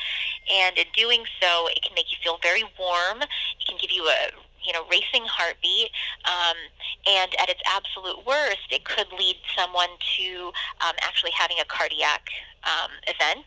And 0.51 0.75
in 0.75 0.91
doing 0.99 1.23
so, 1.39 1.71
it 1.71 1.79
can 1.87 1.95
make 1.95 2.11
you 2.11 2.19
feel 2.19 2.43
very 2.43 2.67
warm. 2.75 3.23
It 3.23 3.63
can 3.63 3.79
give 3.79 3.95
you 3.95 4.11
a 4.11 4.35
you 4.65 4.73
know, 4.73 4.85
racing 4.91 5.25
heartbeat, 5.27 5.91
um, 6.25 6.57
and 7.07 7.31
at 7.41 7.49
its 7.49 7.61
absolute 7.67 8.27
worst, 8.27 8.69
it 8.71 8.85
could 8.85 9.07
lead 9.19 9.37
someone 9.57 9.91
to 10.19 10.53
um, 10.81 10.95
actually 11.03 11.33
having 11.37 11.59
a 11.61 11.65
cardiac 11.65 12.29
um, 12.63 12.91
event, 13.11 13.47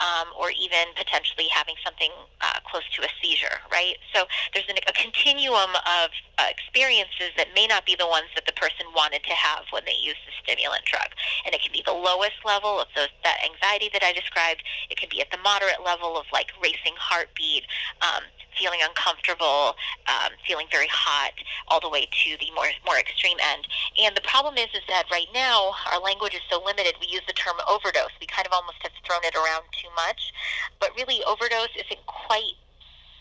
um, 0.00 0.32
or 0.32 0.48
even 0.50 0.88
potentially 0.96 1.44
having 1.52 1.74
something 1.84 2.10
uh, 2.40 2.60
close 2.64 2.84
to 2.96 3.04
a 3.04 3.10
seizure. 3.20 3.60
Right. 3.70 3.96
So 4.14 4.24
there's 4.54 4.68
an, 4.68 4.76
a 4.88 4.92
continuum 4.92 5.76
of 5.76 6.08
uh, 6.38 6.48
experiences 6.48 7.36
that 7.36 7.52
may 7.54 7.66
not 7.66 7.84
be 7.84 7.96
the 7.96 8.08
ones 8.08 8.32
that 8.34 8.46
the 8.46 8.56
person 8.56 8.86
wanted 8.94 9.24
to 9.24 9.34
have 9.36 9.64
when 9.70 9.84
they 9.84 9.96
use 10.00 10.16
the 10.24 10.32
stimulant 10.40 10.84
drug, 10.84 11.12
and 11.44 11.54
it 11.54 11.60
can 11.60 11.72
be 11.72 11.82
the 11.84 11.92
lowest 11.92 12.40
level 12.44 12.80
of 12.80 12.88
those, 12.96 13.12
that 13.24 13.36
anxiety 13.44 13.90
that 13.92 14.02
I 14.02 14.12
described. 14.12 14.64
It 14.88 14.96
can 14.96 15.08
be 15.12 15.20
at 15.20 15.30
the 15.30 15.38
moderate 15.44 15.84
level 15.84 16.16
of 16.16 16.24
like 16.32 16.48
racing 16.62 16.96
heartbeat, 16.96 17.64
um, 18.00 18.24
feeling 18.56 18.80
uncomfortable, 18.82 19.76
um, 20.08 20.32
feeling 20.46 20.66
very 20.72 20.88
hot, 20.88 21.32
all 21.68 21.80
the 21.80 21.90
way 21.90 22.08
to 22.24 22.36
the 22.40 22.48
more 22.54 22.72
more 22.84 22.98
extreme 22.98 23.38
end. 23.40 23.66
And 24.02 24.16
the 24.16 24.24
problem 24.26 24.56
is, 24.56 24.68
is 24.74 24.84
that 24.88 25.06
right 25.10 25.30
now 25.32 25.74
our 25.90 26.00
language 26.00 26.34
is 26.34 26.44
so 26.50 26.62
limited. 26.64 26.94
We 27.00 27.08
use 27.08 27.24
the 27.26 27.32
term 27.32 27.56
overdose. 27.68 28.12
We 28.20 28.26
kind 28.26 28.46
of 28.46 28.52
almost 28.52 28.78
have 28.82 28.92
thrown 29.04 29.24
it 29.24 29.34
around 29.34 29.64
too 29.72 29.88
much, 29.94 30.32
but 30.80 30.90
really 30.96 31.22
overdose 31.24 31.72
isn't 31.76 32.04
quite 32.06 32.58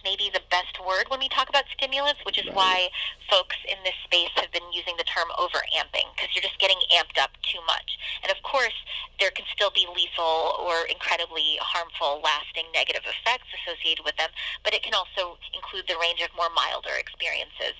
maybe 0.06 0.30
the 0.30 0.46
best 0.54 0.78
word 0.78 1.10
when 1.10 1.20
we 1.20 1.28
talk 1.28 1.50
about 1.50 1.66
stimulants, 1.74 2.22
which 2.24 2.38
is 2.38 2.46
right. 2.54 2.56
why 2.56 2.78
folks 3.26 3.58
in 3.66 3.82
this 3.82 3.98
space 4.06 4.30
have 4.38 4.54
been 4.54 4.70
using 4.70 4.94
the 5.02 5.04
term 5.10 5.26
overamping 5.34 6.06
because 6.14 6.30
you're 6.38 6.46
just 6.46 6.62
getting 6.62 6.78
amped 6.94 7.18
up 7.18 7.34
too 7.42 7.60
much. 7.66 7.98
And 8.22 8.30
of 8.30 8.38
course, 8.46 8.78
there 9.20 9.34
can 9.34 9.50
still 9.50 9.74
be 9.74 9.90
lethal 9.90 10.62
or 10.62 10.86
incredibly 10.86 11.58
harmful, 11.58 12.22
lasting 12.22 12.70
negative 12.72 13.02
effects 13.04 13.50
associated 13.58 14.06
with 14.06 14.16
them, 14.22 14.30
but 14.62 14.78
it 14.78 14.86
can 14.86 14.94
also 14.94 15.42
include 15.58 15.90
the 15.90 15.98
range 15.98 16.22
of 16.22 16.30
more 16.38 16.54
milder 16.54 16.94
experiences. 17.02 17.74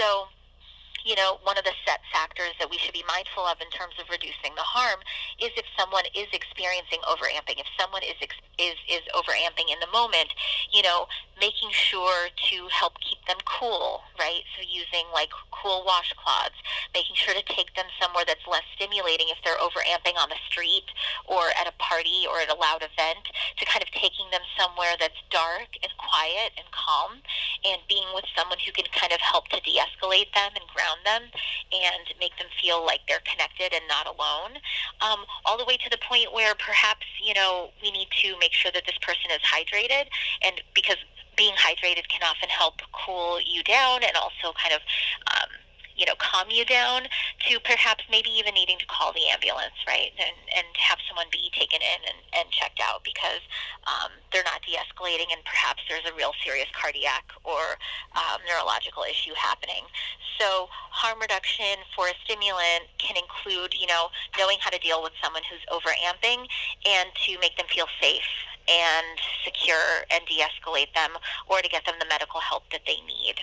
So, 0.00 0.32
you 1.06 1.14
know, 1.14 1.38
one 1.46 1.54
of 1.54 1.62
the 1.62 1.70
set 1.86 2.02
factors 2.10 2.50
that 2.58 2.66
we 2.66 2.78
should 2.82 2.92
be 2.92 3.06
mindful 3.06 3.46
of 3.46 3.62
in 3.62 3.70
terms 3.70 3.94
of 4.02 4.10
reducing 4.10 4.50
the 4.58 4.66
harm 4.66 4.98
is 5.38 5.54
if 5.54 5.62
someone 5.78 6.02
is 6.18 6.26
experiencing 6.34 6.98
overamping, 7.06 7.62
if 7.62 7.70
someone 7.78 8.02
is 8.02 8.18
is 8.58 8.74
is 8.90 9.06
overamping 9.14 9.70
in 9.70 9.78
the 9.78 9.86
moment, 9.94 10.34
you 10.74 10.82
know, 10.82 11.06
making 11.38 11.70
sure 11.70 12.26
to 12.50 12.66
help 12.74 12.98
keep 12.98 13.22
them 13.30 13.38
cool, 13.46 14.02
right? 14.18 14.42
So 14.58 14.66
using 14.66 15.06
like 15.14 15.30
cool 15.54 15.86
washcloths, 15.86 16.58
making 16.90 17.14
sure 17.14 17.38
to 17.38 17.44
take 17.46 17.70
them 17.78 17.86
somewhere 18.02 18.26
that's 18.26 18.42
less 18.50 18.66
stimulating 18.74 19.30
if 19.30 19.38
they're 19.46 19.60
overamping 19.62 20.18
on 20.18 20.26
the 20.26 20.40
street 20.50 20.90
or 21.30 21.54
at 21.54 21.70
a 21.70 21.74
party 21.78 22.26
or 22.26 22.42
at 22.42 22.50
a 22.50 22.58
loud 22.58 22.82
event, 22.82 23.30
to 23.56 23.62
kind 23.62 23.84
of 23.84 23.94
taking 23.94 24.26
them 24.34 24.42
somewhere 24.58 24.98
that's 24.98 25.22
dark 25.30 25.70
and 25.86 25.92
quiet 26.02 26.50
and 26.58 26.66
calm 26.74 27.22
and 27.62 27.78
being 27.86 28.10
with 28.10 28.26
someone 28.34 28.58
who 28.64 28.72
can 28.72 28.88
kind 28.90 29.12
of 29.12 29.20
help 29.20 29.46
to 29.54 29.60
de-escalate 29.60 30.32
them 30.34 30.50
and 30.56 30.66
ground 30.74 30.95
around 30.96 31.04
them 31.04 31.30
and 31.72 32.14
make 32.20 32.36
them 32.38 32.48
feel 32.60 32.84
like 32.84 33.00
they're 33.08 33.24
connected 33.24 33.72
and 33.72 33.82
not 33.88 34.06
alone. 34.06 34.58
Um, 35.00 35.24
all 35.44 35.58
the 35.58 35.64
way 35.64 35.76
to 35.76 35.90
the 35.90 35.98
point 35.98 36.32
where 36.32 36.54
perhaps, 36.54 37.06
you 37.22 37.34
know, 37.34 37.70
we 37.82 37.90
need 37.90 38.08
to 38.22 38.36
make 38.38 38.52
sure 38.52 38.70
that 38.72 38.84
this 38.86 38.98
person 38.98 39.30
is 39.30 39.40
hydrated 39.42 40.08
and 40.42 40.60
because 40.74 40.96
being 41.36 41.54
hydrated 41.54 42.08
can 42.08 42.22
often 42.24 42.48
help 42.48 42.80
cool 42.92 43.38
you 43.44 43.62
down 43.62 44.02
and 44.02 44.16
also 44.16 44.56
kind 44.56 44.74
of 44.74 44.80
um, 45.36 45.45
you 45.96 46.04
know, 46.04 46.14
calm 46.20 46.48
you 46.52 46.64
down 46.64 47.08
to 47.48 47.58
perhaps 47.60 48.04
maybe 48.10 48.28
even 48.30 48.52
needing 48.54 48.78
to 48.78 48.86
call 48.86 49.12
the 49.12 49.26
ambulance, 49.32 49.76
right? 49.88 50.12
And, 50.20 50.36
and 50.52 50.68
have 50.76 50.98
someone 51.08 51.26
be 51.32 51.48
taken 51.56 51.80
in 51.80 52.00
and, 52.04 52.20
and 52.36 52.46
checked 52.52 52.80
out 52.84 53.00
because 53.02 53.40
um, 53.88 54.12
they're 54.30 54.44
not 54.44 54.60
de-escalating 54.60 55.32
and 55.32 55.40
perhaps 55.48 55.80
there's 55.88 56.04
a 56.04 56.14
real 56.14 56.36
serious 56.44 56.68
cardiac 56.76 57.32
or 57.44 57.80
um, 58.12 58.44
neurological 58.44 59.08
issue 59.08 59.32
happening. 59.32 59.88
So 60.36 60.68
harm 60.92 61.16
reduction 61.16 61.80
for 61.96 62.12
a 62.12 62.14
stimulant 62.24 62.92
can 63.00 63.16
include, 63.16 63.72
you 63.72 63.88
know, 63.88 64.12
knowing 64.36 64.60
how 64.60 64.68
to 64.68 64.78
deal 64.78 65.02
with 65.02 65.16
someone 65.24 65.42
who's 65.48 65.64
overamping 65.72 66.44
and 66.84 67.08
to 67.24 67.40
make 67.40 67.56
them 67.56 67.66
feel 67.72 67.88
safe 68.00 68.28
and 68.68 69.16
secure 69.44 70.04
and 70.12 70.20
de-escalate 70.28 70.92
them 70.92 71.16
or 71.48 71.64
to 71.64 71.68
get 71.68 71.86
them 71.86 71.94
the 71.98 72.06
medical 72.06 72.40
help 72.40 72.68
that 72.70 72.84
they 72.84 73.00
need 73.08 73.40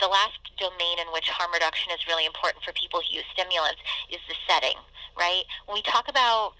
the 0.00 0.08
last 0.08 0.38
domain 0.58 0.98
in 0.98 1.06
which 1.12 1.28
harm 1.28 1.52
reduction 1.52 1.92
is 1.92 2.06
really 2.06 2.26
important 2.26 2.64
for 2.64 2.72
people 2.72 3.00
who 3.00 3.22
use 3.22 3.26
stimulants 3.32 3.80
is 4.10 4.20
the 4.28 4.34
setting, 4.46 4.78
right? 5.18 5.44
When 5.66 5.74
we 5.74 5.82
talk 5.82 6.08
about 6.08 6.54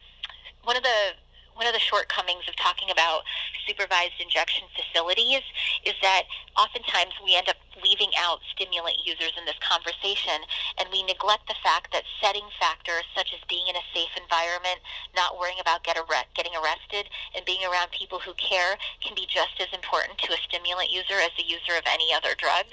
one 0.63 0.77
of 0.77 0.83
the 0.83 1.19
one 1.55 1.67
of 1.67 1.73
the 1.73 1.79
shortcomings 1.79 2.43
of 2.49 2.57
talking 2.57 2.91
about 2.91 3.23
supervised 3.67 4.19
injection 4.19 4.67
facilities 4.75 5.43
is 5.87 5.95
that 6.03 6.25
oftentimes 6.59 7.15
we 7.23 7.37
end 7.37 7.49
up 7.49 7.57
leaving 7.83 8.11
out 8.19 8.41
stimulant 8.53 8.99
users 9.05 9.33
in 9.39 9.45
this 9.45 9.59
conversation 9.63 10.45
and 10.79 10.89
we 10.91 11.03
neglect 11.03 11.47
the 11.49 11.59
fact 11.63 11.93
that 11.93 12.05
setting 12.21 12.47
factors 12.59 13.05
such 13.15 13.33
as 13.33 13.41
being 13.49 13.69
in 13.69 13.77
a 13.77 13.91
safe 13.93 14.13
environment, 14.19 14.81
not 15.15 15.39
worrying 15.39 15.61
about 15.61 15.85
get 15.85 15.97
ar- 15.97 16.31
getting 16.35 16.55
arrested, 16.55 17.09
and 17.35 17.45
being 17.45 17.63
around 17.65 17.91
people 17.91 18.19
who 18.21 18.35
care 18.35 18.77
can 19.01 19.15
be 19.15 19.27
just 19.27 19.61
as 19.61 19.71
important 19.73 20.19
to 20.19 20.33
a 20.33 20.43
stimulant 20.43 20.91
user 20.91 21.19
as 21.23 21.33
the 21.37 21.47
user 21.47 21.77
of 21.79 21.87
any 21.87 22.13
other 22.13 22.35
drug, 22.37 22.67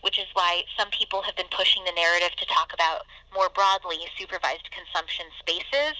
which 0.00 0.18
is 0.18 0.30
why 0.32 0.62
some 0.76 0.90
people 0.90 1.22
have 1.22 1.36
been 1.36 1.50
pushing 1.50 1.84
the 1.84 1.96
narrative 1.96 2.34
to 2.36 2.46
talk 2.46 2.72
about 2.72 3.06
more 3.34 3.48
broadly 3.48 4.06
supervised 4.18 4.70
consumption 4.70 5.26
spaces 5.38 5.96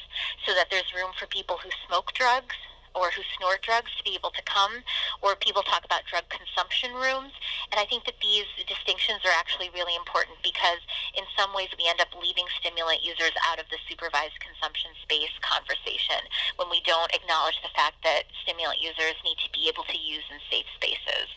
so 0.46 0.54
that 0.54 0.70
there's 0.70 0.94
room 0.94 1.12
for 1.18 1.26
people 1.26 1.58
who 1.58 1.70
smoke 1.86 2.12
drugs 2.14 2.56
or 2.98 3.14
who 3.14 3.22
snort 3.38 3.62
drugs 3.62 3.94
to 3.96 4.02
be 4.02 4.18
able 4.18 4.34
to 4.34 4.42
come, 4.42 4.82
or 5.22 5.38
people 5.38 5.62
talk 5.62 5.84
about 5.86 6.04
drug 6.10 6.26
consumption 6.28 6.92
rooms. 6.94 7.32
And 7.70 7.78
I 7.78 7.86
think 7.86 8.04
that 8.04 8.18
these 8.20 8.46
distinctions 8.66 9.22
are 9.24 9.34
actually 9.38 9.70
really 9.70 9.94
important 9.94 10.42
because 10.42 10.82
in 11.14 11.24
some 11.38 11.54
ways 11.54 11.70
we 11.78 11.86
end 11.86 12.02
up 12.02 12.10
leaving 12.18 12.50
stimulant 12.58 13.06
users 13.06 13.32
out 13.46 13.62
of 13.62 13.70
the 13.70 13.78
supervised 13.86 14.38
consumption 14.42 14.90
space 15.02 15.32
conversation 15.40 16.20
when 16.58 16.68
we 16.68 16.82
don't 16.82 17.14
acknowledge 17.14 17.62
the 17.62 17.72
fact 17.72 18.02
that 18.02 18.26
stimulant 18.42 18.82
users 18.82 19.16
need 19.24 19.38
to 19.38 19.50
be 19.54 19.70
able 19.70 19.86
to 19.86 19.96
use 19.96 20.26
in 20.28 20.42
safe 20.50 20.66
spaces. 20.74 21.30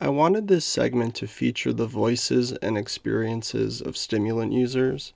I 0.00 0.08
wanted 0.10 0.48
this 0.48 0.66
segment 0.66 1.14
to 1.16 1.26
feature 1.26 1.72
the 1.72 1.86
voices 1.86 2.52
and 2.52 2.76
experiences 2.76 3.80
of 3.80 3.96
stimulant 3.96 4.52
users 4.52 5.14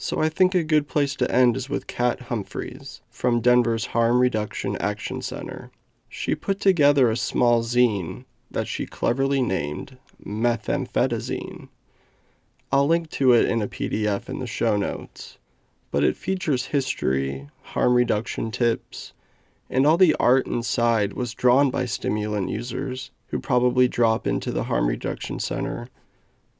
so 0.00 0.20
I 0.20 0.28
think 0.28 0.54
a 0.54 0.62
good 0.62 0.86
place 0.86 1.16
to 1.16 1.28
end 1.28 1.56
is 1.56 1.68
with 1.68 1.88
Kat 1.88 2.20
Humphreys 2.20 3.00
from 3.10 3.40
Denver's 3.40 3.86
Harm 3.86 4.20
Reduction 4.20 4.76
Action 4.76 5.20
Center. 5.20 5.72
She 6.08 6.36
put 6.36 6.60
together 6.60 7.10
a 7.10 7.16
small 7.16 7.64
zine 7.64 8.24
that 8.48 8.68
she 8.68 8.86
cleverly 8.86 9.42
named 9.42 9.98
Methamphetamine. 10.24 11.68
I'll 12.70 12.86
link 12.86 13.10
to 13.10 13.32
it 13.32 13.46
in 13.46 13.60
a 13.60 13.66
PDF 13.66 14.28
in 14.28 14.38
the 14.38 14.46
show 14.46 14.76
notes, 14.76 15.38
but 15.90 16.04
it 16.04 16.16
features 16.16 16.66
history, 16.66 17.48
harm 17.62 17.94
reduction 17.94 18.52
tips, 18.52 19.14
and 19.68 19.84
all 19.84 19.96
the 19.96 20.14
art 20.20 20.46
inside 20.46 21.14
was 21.14 21.34
drawn 21.34 21.70
by 21.70 21.86
stimulant 21.86 22.48
users 22.48 23.10
who 23.26 23.40
probably 23.40 23.88
drop 23.88 24.28
into 24.28 24.52
the 24.52 24.64
harm 24.64 24.86
reduction 24.86 25.40
center, 25.40 25.88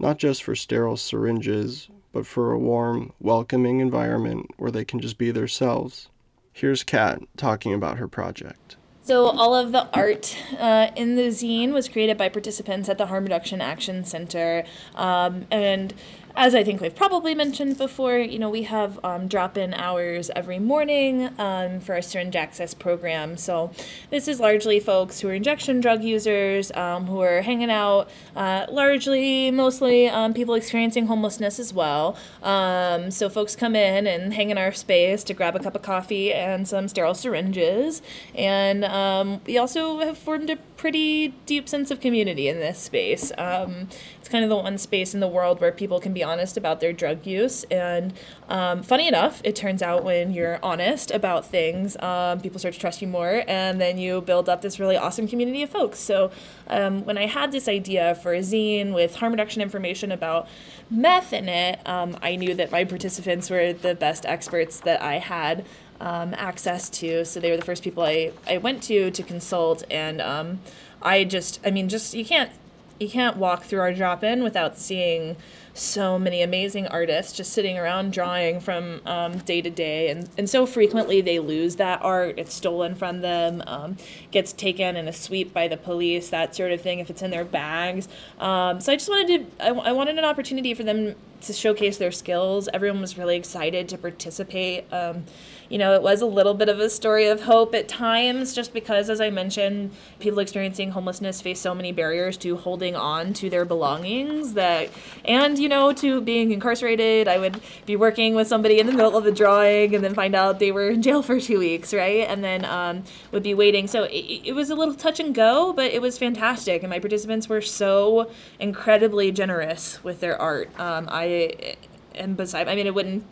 not 0.01 0.19
just 0.19 0.43
for 0.43 0.57
sterile 0.57 0.97
syringes, 0.97 1.89
but 2.13 2.27
for 2.27 2.53
a 2.53 2.59
warm, 2.59 3.13
welcoming 3.21 3.81
environment 3.81 4.47
where 4.57 4.71
they 4.71 4.85
can 4.85 5.01
just 5.01 5.19
be 5.19 5.31
themselves. 5.31 6.09
Here's 6.53 6.83
Kat 6.83 7.21
talking 7.37 7.73
about 7.73 7.99
her 7.99 8.09
project. 8.09 8.77
So, 9.03 9.25
all 9.25 9.55
of 9.55 9.73
the 9.73 9.89
art 9.95 10.37
uh, 10.59 10.91
in 10.95 11.17
the 11.17 11.29
zine 11.29 11.73
was 11.73 11.89
created 11.89 12.19
by 12.19 12.29
participants 12.29 12.91
at 12.91 12.99
the 12.99 13.07
Harm 13.07 13.25
Reduction 13.25 13.63
Action 13.63 14.05
Center. 14.05 14.65
Um, 14.95 15.47
and 15.51 15.95
as 16.39 16.55
I 16.55 16.63
think 16.63 16.81
we've 16.81 16.95
probably 16.95 17.35
mentioned 17.35 17.79
before, 17.79 18.17
you 18.17 18.39
know, 18.39 18.49
we 18.49 18.63
have 18.63 19.05
um, 19.05 19.27
drop 19.27 19.59
in 19.59 19.75
hours 19.75 20.31
every 20.37 20.61
morning 20.61 21.31
um, 21.37 21.81
for 21.81 21.95
our 21.95 22.01
syringe 22.01 22.37
access 22.37 22.75
program. 22.75 23.37
So, 23.37 23.73
this 24.11 24.29
is 24.29 24.39
largely 24.39 24.79
folks 24.79 25.19
who 25.19 25.29
are 25.31 25.35
injection 25.35 25.81
drug 25.81 26.05
users, 26.05 26.71
um, 26.77 27.09
who 27.09 27.21
are 27.23 27.43
hanging 27.43 27.73
out, 27.73 28.09
uh, 28.37 28.67
largely, 28.71 29.51
mostly 29.51 30.09
um, 30.09 30.33
people 30.33 30.55
experiencing 30.55 31.09
homelessness 31.09 31.59
as 31.59 31.73
well. 31.73 32.17
Um, 32.41 33.11
so, 33.11 33.29
folks 33.29 33.57
come 33.57 33.75
in 33.75 34.07
and 34.07 34.33
hang 34.33 34.51
in 34.51 34.59
our 34.59 34.71
space 34.71 35.25
to 35.25 35.35
grab 35.35 35.57
a 35.57 35.59
cup 35.59 35.75
of 35.75 35.83
coffee 35.83 36.33
and 36.33 36.69
some 36.69 36.87
sterile 36.87 37.15
syringes. 37.15 38.01
And 38.37 38.85
um, 38.85 39.41
we 39.45 39.59
also 39.59 39.99
have 39.99 40.17
formed 40.17 40.51
a 40.51 40.57
pretty 40.77 41.35
deep 41.47 41.69
sense 41.69 41.91
of 41.91 41.99
community 41.99 42.47
in 42.47 42.61
this 42.61 42.79
space. 42.79 43.33
it's 43.33 44.29
kind 44.29 44.45
of 44.45 44.51
the 44.51 44.57
one 44.57 44.79
space 44.79 45.15
in 45.15 45.19
the 45.19 45.27
world 45.27 45.61
where 45.61 45.73
people 45.73 45.99
can 45.99 46.13
be 46.13 46.28
honest 46.29 46.57
about 46.57 46.81
their 46.81 46.93
drug 46.93 47.27
use. 47.27 47.65
And 47.71 48.13
um, 48.49 48.83
funny 48.83 49.07
enough, 49.09 49.41
it 49.45 49.55
turns 49.57 49.83
out 49.83 50.05
when 50.05 50.25
you're 50.37 50.59
honest 50.63 51.11
about 51.11 51.47
things, 51.47 51.97
um, 52.11 52.41
people 52.41 52.59
start 52.59 52.75
to 52.75 52.81
trust 52.81 53.01
you 53.03 53.09
more, 53.09 53.45
and 53.49 53.81
then 53.81 53.99
you 53.99 54.21
build 54.21 54.49
up 54.49 54.61
this 54.63 54.79
really 54.79 54.97
awesome 54.97 55.27
community 55.27 55.63
of 55.63 55.71
folks. 55.71 55.99
So 55.99 56.31
um, 56.69 57.05
when 57.05 57.19
I 57.19 57.27
had 57.27 57.51
this 57.53 57.67
idea 57.69 58.15
for 58.23 58.33
a 58.35 58.41
zine 58.41 58.95
with 58.95 59.17
harm 59.17 59.33
reduction 59.33 59.63
information 59.63 60.13
about 60.13 60.49
meth 60.91 61.33
in 61.33 61.49
it, 61.49 61.81
um, 61.87 62.17
I 62.23 62.37
knew 62.37 62.55
that 62.55 62.71
my 62.71 62.85
participants 62.85 63.51
were 63.51 63.73
the 63.73 63.95
best 63.95 64.27
experts 64.27 64.81
that 64.81 65.01
I 65.03 65.19
had. 65.19 65.65
Um, 66.01 66.33
access 66.35 66.89
to. 67.01 67.25
So 67.25 67.41
they 67.41 67.51
were 67.51 67.57
the 67.57 67.65
first 67.65 67.83
people 67.83 68.05
I, 68.05 68.31
I 68.47 68.59
went 68.59 68.85
to 68.85 69.11
to 69.11 69.23
consult. 69.25 69.83
And 69.91 70.21
um, 70.21 70.61
I 71.03 71.25
just, 71.25 71.59
I 71.67 71.73
mean, 71.73 71.89
just 71.89 72.15
you 72.15 72.25
can't 72.25 72.53
you 73.01 73.09
can't 73.09 73.37
walk 73.37 73.65
through 73.65 73.81
our 73.81 73.93
drop 73.93 74.23
in 74.23 74.43
without 74.43 74.79
seeing 74.79 75.37
so 75.79 76.19
many 76.19 76.43
amazing 76.43 76.87
artists 76.89 77.33
just 77.33 77.53
sitting 77.53 77.79
around 77.79 78.13
drawing 78.13 78.61
from 78.61 79.01
um, 79.07 79.39
day 79.39 79.63
to 79.63 79.71
day. 79.71 80.11
And, 80.11 80.29
and 80.37 80.49
so 80.49 80.67
frequently 80.67 81.21
they 81.21 81.39
lose 81.39 81.77
that 81.77 82.03
art. 82.03 82.39
It's 82.39 82.55
stolen 82.55 82.95
from 82.95 83.21
them. 83.21 83.63
Um, 83.67 83.97
gets 84.31 84.53
taken 84.53 84.97
in 84.97 85.09
a 85.09 85.13
sweep 85.13 85.53
by 85.53 85.69
the 85.69 85.77
police 85.77 86.31
that 86.31 86.55
sort 86.55 86.73
of 86.73 86.81
thing 86.81 86.99
if 86.99 87.11
it's 87.11 87.23
in 87.23 87.31
their 87.31 87.45
bags 87.45 88.09
um, 88.39 88.81
so 88.81 88.93
i 88.93 88.97
just 88.97 89.09
wanted 89.09 89.59
to 89.59 89.65
I, 89.65 89.71
I 89.71 89.93
wanted 89.93 90.19
an 90.19 90.25
opportunity 90.25 90.75
for 90.75 90.83
them 90.83 91.15
to 91.41 91.53
showcase 91.53 91.99
their 91.99 92.13
skills 92.13 92.69
everyone 92.73 93.01
was 93.01 93.17
really 93.17 93.37
excited 93.37 93.89
to 93.89 93.99
participate 93.99 94.93
um, 94.93 95.25
you 95.69 95.77
know, 95.77 95.95
it 95.95 96.03
was 96.03 96.23
a 96.23 96.27
little 96.27 96.55
bit 96.55 96.69
of 96.69 96.81
a 96.81 96.89
story 96.89 97.27
of 97.27 97.43
hope 97.43 97.75
at 97.75 97.89
times, 97.89 98.55
just 98.55 98.73
because, 98.73 99.11
as 99.11 99.21
I 99.21 99.29
mentioned, 99.29 99.91
people 100.19 100.39
experiencing 100.39 100.93
homelessness 100.93 101.43
face 101.43 101.61
so 101.61 101.75
many 101.75 101.93
barriers 101.93 102.39
to 102.39 102.57
holding 102.57 102.97
on 102.97 103.35
to 103.35 103.51
their 103.51 103.67
belongings 103.67 104.55
that, 104.55 104.89
and, 105.27 105.59
you 105.59 105.69
know, 105.69 105.93
to 105.93 106.23
being 106.23 106.53
incarcerated. 106.53 107.29
I 107.29 107.39
would 107.39 107.61
be 107.85 107.97
working 107.97 108.35
with 108.35 108.49
somebody 108.49 108.81
in 108.81 108.87
the 108.87 108.93
middle 108.93 109.17
of 109.17 109.25
the 109.25 109.33
drawing 109.33 109.95
and 109.95 110.03
then 110.03 110.15
find 110.15 110.35
out 110.35 110.59
they 110.59 110.73
were 110.73 110.89
in 110.89 111.03
jail 111.03 111.23
for 111.23 111.39
two 111.39 111.59
weeks, 111.59 111.93
right? 111.93 112.27
And 112.27 112.43
then 112.43 112.65
um, 112.65 113.05
would 113.31 113.43
be 113.43 113.53
waiting. 113.53 113.87
So 113.89 114.05
it, 114.19 114.49
it 114.49 114.53
was 114.53 114.71
a 114.71 114.75
little 114.75 114.95
touch 114.95 115.21
and 115.21 115.35
go, 115.35 115.73
but 115.73 115.91
it 115.93 116.03
was 116.03 116.19
fantastic. 116.19 116.83
And 116.83 116.91
my 116.91 116.99
participants 116.99 117.49
were 117.49 117.61
so 117.61 118.31
incredibly 118.59 119.31
generous 119.33 120.03
with 120.05 120.21
their 120.21 120.41
art. 120.41 120.69
Um, 120.79 121.09
I 121.11 121.77
am 122.15 122.35
beside, 122.35 122.69
I 122.69 122.75
mean, 122.75 122.87
it 122.87 122.95
wouldn't 122.95 123.25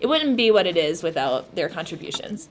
it 0.00 0.06
wouldn't 0.06 0.36
be 0.36 0.50
what 0.50 0.66
it 0.66 0.76
is 0.76 1.02
without 1.02 1.54
their 1.54 1.68
contributions. 1.68 2.48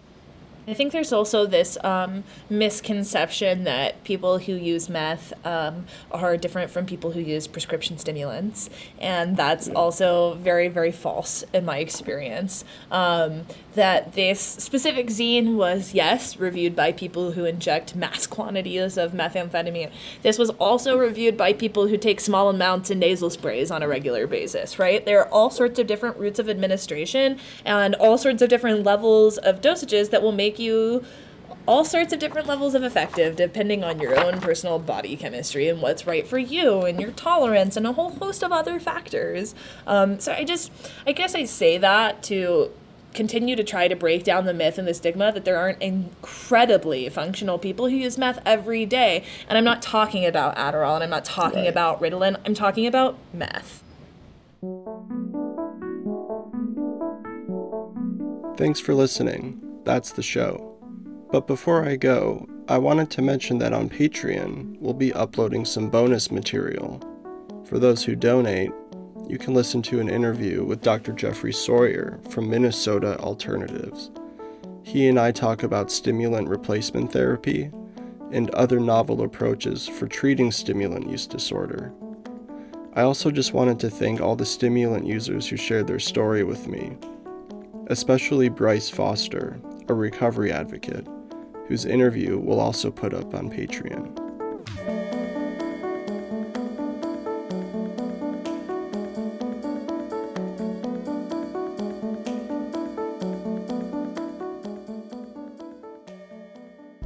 I 0.68 0.74
think 0.74 0.94
there's 0.94 1.12
also 1.12 1.46
this 1.46 1.78
um, 1.84 2.24
misconception 2.50 3.66
that 3.66 4.04
people 4.04 4.40
who 4.40 4.54
use 4.54 4.88
meth 4.88 5.34
um, 5.46 5.86
are 6.12 6.38
different 6.38 6.72
from 6.72 6.86
people 6.86 7.12
who 7.12 7.20
use 7.20 7.48
prescription 7.48 7.98
stimulants, 7.98 8.70
and 9.00 9.36
that's 9.36 9.68
also 9.70 10.36
very, 10.36 10.70
very 10.70 10.92
false 10.92 11.44
in 11.54 11.66
my 11.66 11.80
experience. 11.80 12.64
Um, 12.92 13.46
that 13.76 14.14
this 14.14 14.40
specific 14.40 15.08
zine 15.08 15.56
was, 15.56 15.94
yes, 15.94 16.38
reviewed 16.38 16.76
by 16.76 16.92
people 16.92 17.32
who 17.32 17.44
inject 17.44 17.96
mass 17.96 18.28
quantities 18.28 18.98
of 18.98 19.12
methamphetamine. 19.12 19.92
This 20.22 20.38
was 20.38 20.52
also 20.52 20.98
reviewed 20.98 21.36
by 21.36 21.54
people 21.54 21.88
who 21.88 21.98
take 21.98 22.20
small 22.20 22.50
amounts 22.50 22.90
in 22.92 23.00
nasal 23.00 23.30
sprays 23.30 23.72
on 23.72 23.82
a 23.82 23.88
regular 23.88 24.28
basis, 24.28 24.78
right? 24.80 25.04
There 25.04 25.20
are 25.20 25.28
all 25.30 25.50
sorts 25.50 25.80
of 25.80 25.88
different 25.88 26.18
routes 26.18 26.40
of 26.40 26.50
administration 26.50 27.40
and 27.66 27.96
all 27.96 28.18
sorts 28.18 28.42
of 28.42 28.50
different 28.50 28.84
levels 28.84 29.38
of 29.40 29.60
dosages 29.60 30.12
that 30.12 30.22
will 30.22 30.32
make 30.32 30.53
you 30.60 31.04
all 31.66 31.86
sorts 31.86 32.12
of 32.12 32.20
different 32.20 32.48
levels 32.48 32.76
of 32.76 32.84
effective 32.84 33.36
depending 33.36 33.84
on 33.84 34.00
your 34.00 34.20
own 34.20 34.42
personal 34.42 34.80
body 34.80 35.16
chemistry 35.16 35.70
and 35.70 35.82
what's 35.82 36.06
right 36.06 36.28
for 36.28 36.38
you 36.38 36.82
and 36.82 37.00
your 37.00 37.12
tolerance 37.12 37.78
and 37.78 37.88
a 37.88 37.94
whole 37.94 38.12
host 38.12 38.44
of 38.44 38.52
other 38.52 38.80
factors. 38.80 39.56
Um, 39.88 40.20
so 40.20 40.34
I 40.34 40.44
just, 40.44 40.72
I 41.08 41.14
guess 41.14 41.36
I 41.36 41.46
say 41.46 41.78
that 41.78 42.24
to 42.24 42.72
continue 43.14 43.56
to 43.56 43.64
try 43.64 43.88
to 43.88 43.96
break 43.96 44.24
down 44.24 44.46
the 44.46 44.54
myth 44.54 44.78
and 44.78 44.88
the 44.88 44.94
stigma 44.94 45.32
that 45.32 45.46
there 45.46 45.58
aren't 45.58 45.82
incredibly 45.82 47.08
functional 47.10 47.58
people 47.58 47.88
who 47.88 47.96
use 47.96 48.18
meth 48.18 48.40
every 48.46 48.86
day. 48.86 49.24
And 49.48 49.58
I'm 49.58 49.64
not 49.64 49.82
talking 49.82 50.26
about 50.26 50.56
Adderall 50.56 50.96
and 50.96 51.04
I'm 51.04 51.10
not 51.10 51.26
talking 51.26 51.60
right. 51.60 51.68
about 51.68 52.02
Ritalin, 52.02 52.38
I'm 52.46 52.54
talking 52.54 52.88
about 52.88 53.18
meth. 53.34 53.84
Thanks 58.58 58.80
for 58.80 58.94
listening. 58.94 59.63
That's 59.84 60.12
the 60.12 60.24
show. 60.24 60.70
But 61.32 61.48
before 61.48 61.86
I 61.86 61.96
go, 61.96 62.48
I 62.68 62.78
wanted 62.78 63.10
to 63.12 63.22
mention 63.22 63.58
that 63.58 63.74
on 63.74 63.90
Patreon, 63.90 64.78
we'll 64.80 64.94
be 64.94 65.12
uploading 65.14 65.66
some 65.66 65.90
bonus 65.90 66.32
material. 66.32 67.02
For 67.66 67.80
those 67.80 68.04
who 68.04 68.16
donate, 68.16 68.72
you 69.28 69.38
can 69.38 69.54
listen 69.54 69.82
to 69.84 70.00
an 70.00 70.10
interview 70.10 70.64
with 70.64 70.82
Dr. 70.82 71.12
Jeffrey 71.12 71.54
Sawyer 71.54 72.20
from 72.30 72.50
Minnesota 72.50 73.18
Alternatives. 73.20 74.12
He 74.84 75.08
and 75.08 75.20
I 75.20 75.32
talk 75.32 75.64
about 75.64 75.92
stimulant 75.92 76.48
replacement 76.48 77.12
therapy 77.12 77.72
and 78.32 78.50
other 78.52 78.80
novel 78.80 79.24
approaches 79.24 79.88
for 79.88 80.08
treating 80.08 80.52
stimulant 80.52 81.10
use 81.10 81.26
disorder. 81.26 81.94
I 82.96 83.02
also 83.02 83.32
just 83.32 83.54
wanted 83.54 83.80
to 83.80 83.90
thank 83.90 84.22
all 84.22 84.36
the 84.36 84.46
stimulant 84.46 85.08
users 85.08 85.48
who 85.48 85.58
shared 85.58 85.88
their 85.88 86.00
story 86.00 86.44
with 86.44 86.68
me, 86.68 86.96
especially 87.88 88.50
Bryce 88.50 88.90
Foster, 88.90 89.60
a 89.88 89.94
recovery 89.94 90.52
advocate, 90.52 91.08
whose 91.68 91.86
interview 91.86 92.38
we'll 92.38 92.60
also 92.60 92.92
put 92.92 93.14
up 93.14 93.34
on 93.34 93.50
Patreon. 93.50 94.20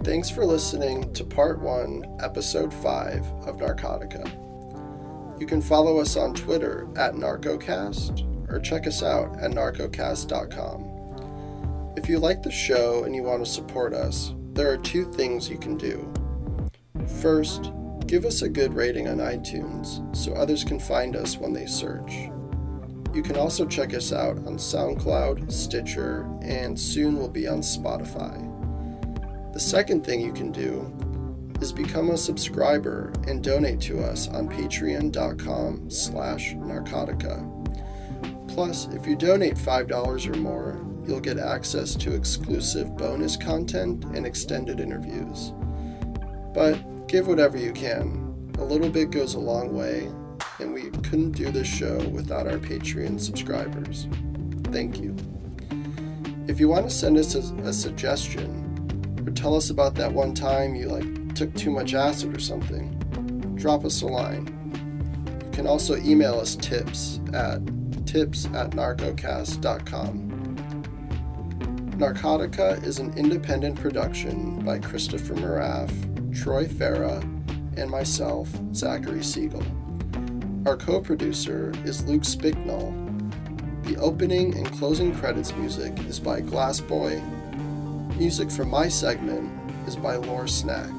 Thanks 0.04 0.30
for 0.30 0.46
listening 0.46 1.14
to 1.14 1.26
Part 1.26 1.60
1, 1.60 2.20
Episode 2.22 2.74
5 2.74 3.26
of 3.46 3.58
Narcotica. 3.58 4.48
You 5.40 5.46
can 5.46 5.62
follow 5.62 6.00
us 6.00 6.16
on 6.16 6.34
Twitter 6.34 6.88
at 6.96 7.14
Narcocast 7.14 8.50
or 8.50 8.60
check 8.60 8.88
us 8.88 9.04
out 9.04 9.38
at 9.40 9.52
narcocast.com. 9.52 10.97
If 11.98 12.08
you 12.08 12.20
like 12.20 12.44
the 12.44 12.52
show 12.52 13.06
and 13.06 13.16
you 13.16 13.24
want 13.24 13.44
to 13.44 13.52
support 13.52 13.96
us, 13.96 14.36
there 14.54 14.72
are 14.72 14.78
two 14.78 15.12
things 15.14 15.50
you 15.50 15.58
can 15.58 15.78
do. 15.78 16.14
First, 17.20 17.72
give 18.06 18.24
us 18.24 18.44
a 18.44 18.50
good 18.50 18.76
rating 18.76 19.08
on 19.08 19.18
iTunes 19.18 20.16
so 20.16 20.32
others 20.34 20.64
can 20.64 20.80
find 20.80 21.16
us 21.16 21.38
when 21.38 21.54
they 21.54 21.66
search. 21.66 22.30
You 23.16 23.24
can 23.24 23.36
also 23.36 23.66
check 23.66 23.96
us 23.96 24.14
out 24.14 24.38
on 24.46 24.58
SoundCloud, 24.58 25.52
Stitcher, 25.52 26.30
and 26.44 26.80
soon 26.80 27.18
we'll 27.18 27.30
be 27.30 27.48
on 27.48 27.62
Spotify. 27.62 28.44
The 29.52 29.60
second 29.60 30.06
thing 30.06 30.22
you 30.22 30.34
can 30.34 30.52
do 30.52 30.94
is 31.62 31.74
become 31.74 32.12
a 32.12 32.18
subscriber 32.18 33.12
and 33.28 33.44
donate 33.44 33.82
to 33.82 34.04
us 34.04 34.28
on 34.28 34.48
patreon.com 34.48 35.90
slash 35.90 36.54
narcotica. 36.54 37.56
Plus, 38.48 38.88
if 38.90 39.08
you 39.08 39.16
donate 39.16 39.56
$5 39.56 40.36
or 40.36 40.38
more, 40.38 40.87
you'll 41.08 41.20
get 41.20 41.40
access 41.40 41.96
to 41.96 42.14
exclusive 42.14 42.96
bonus 42.98 43.38
content 43.38 44.04
and 44.06 44.26
extended 44.26 44.80
interviews. 44.80 45.54
But 46.54 47.08
give 47.08 47.28
whatever 47.28 47.58
you 47.58 47.72
can. 47.72 48.52
A 48.58 48.64
little 48.64 48.90
bit 48.90 49.12
goes 49.12 49.36
a 49.36 49.40
long 49.40 49.74
way, 49.74 50.12
and 50.60 50.74
we 50.74 50.90
couldn't 50.90 51.32
do 51.32 51.52
this 51.52 51.68
show 51.68 51.98
without 52.10 52.48
our 52.48 52.58
Patreon 52.58 53.20
subscribers. 53.20 54.08
Thank 54.66 55.00
you. 55.00 55.16
If 56.48 56.60
you 56.60 56.68
want 56.68 56.90
to 56.90 56.96
send 56.96 57.18
us 57.18 57.36
a, 57.36 57.56
a 57.58 57.74
suggestion, 57.74 59.24
or 59.26 59.32
tell 59.32 59.56
us 59.56 59.70
about 59.70 59.96
that 59.96 60.12
one 60.12 60.34
time 60.34 60.76
you 60.76 60.88
like 60.88 61.36
took 61.36 61.54
too 61.56 61.70
much 61.70 61.94
acid 61.94 62.36
or 62.36 62.40
something, 62.40 62.98
drop 63.56 63.86
us 63.86 64.02
a 64.02 64.08
line. 64.08 64.48
You 65.46 65.52
can 65.52 65.68
also 65.68 65.96
email 65.98 66.40
us 66.40 66.56
tips 66.56 67.20
at 67.34 67.62
tips 68.06 68.46
at 68.48 68.72
narcocast.com. 68.72 70.27
Narcotica 71.98 72.84
is 72.84 73.00
an 73.00 73.12
independent 73.18 73.76
production 73.76 74.64
by 74.64 74.78
Christopher 74.78 75.34
Moraff, 75.34 75.90
Troy 76.40 76.66
Farah, 76.66 77.24
and 77.76 77.90
myself, 77.90 78.48
Zachary 78.72 79.24
Siegel. 79.24 79.64
Our 80.68 80.78
co 80.78 81.02
producer 81.02 81.74
is 81.86 82.06
Luke 82.06 82.22
Spicknall. 82.22 82.94
The 83.84 83.98
opening 83.98 84.56
and 84.56 84.72
closing 84.74 85.16
credits 85.16 85.56
music 85.56 85.98
is 86.02 86.20
by 86.20 86.42
Glass 86.42 86.80
Boy. 86.80 87.20
Music 88.16 88.52
for 88.52 88.64
my 88.64 88.88
segment 88.88 89.50
is 89.88 89.96
by 89.96 90.18
Lore 90.18 90.48
Snack. 90.48 90.92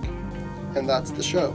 And 0.75 0.89
that's 0.89 1.13
the 1.13 1.23
show. 1.23 1.55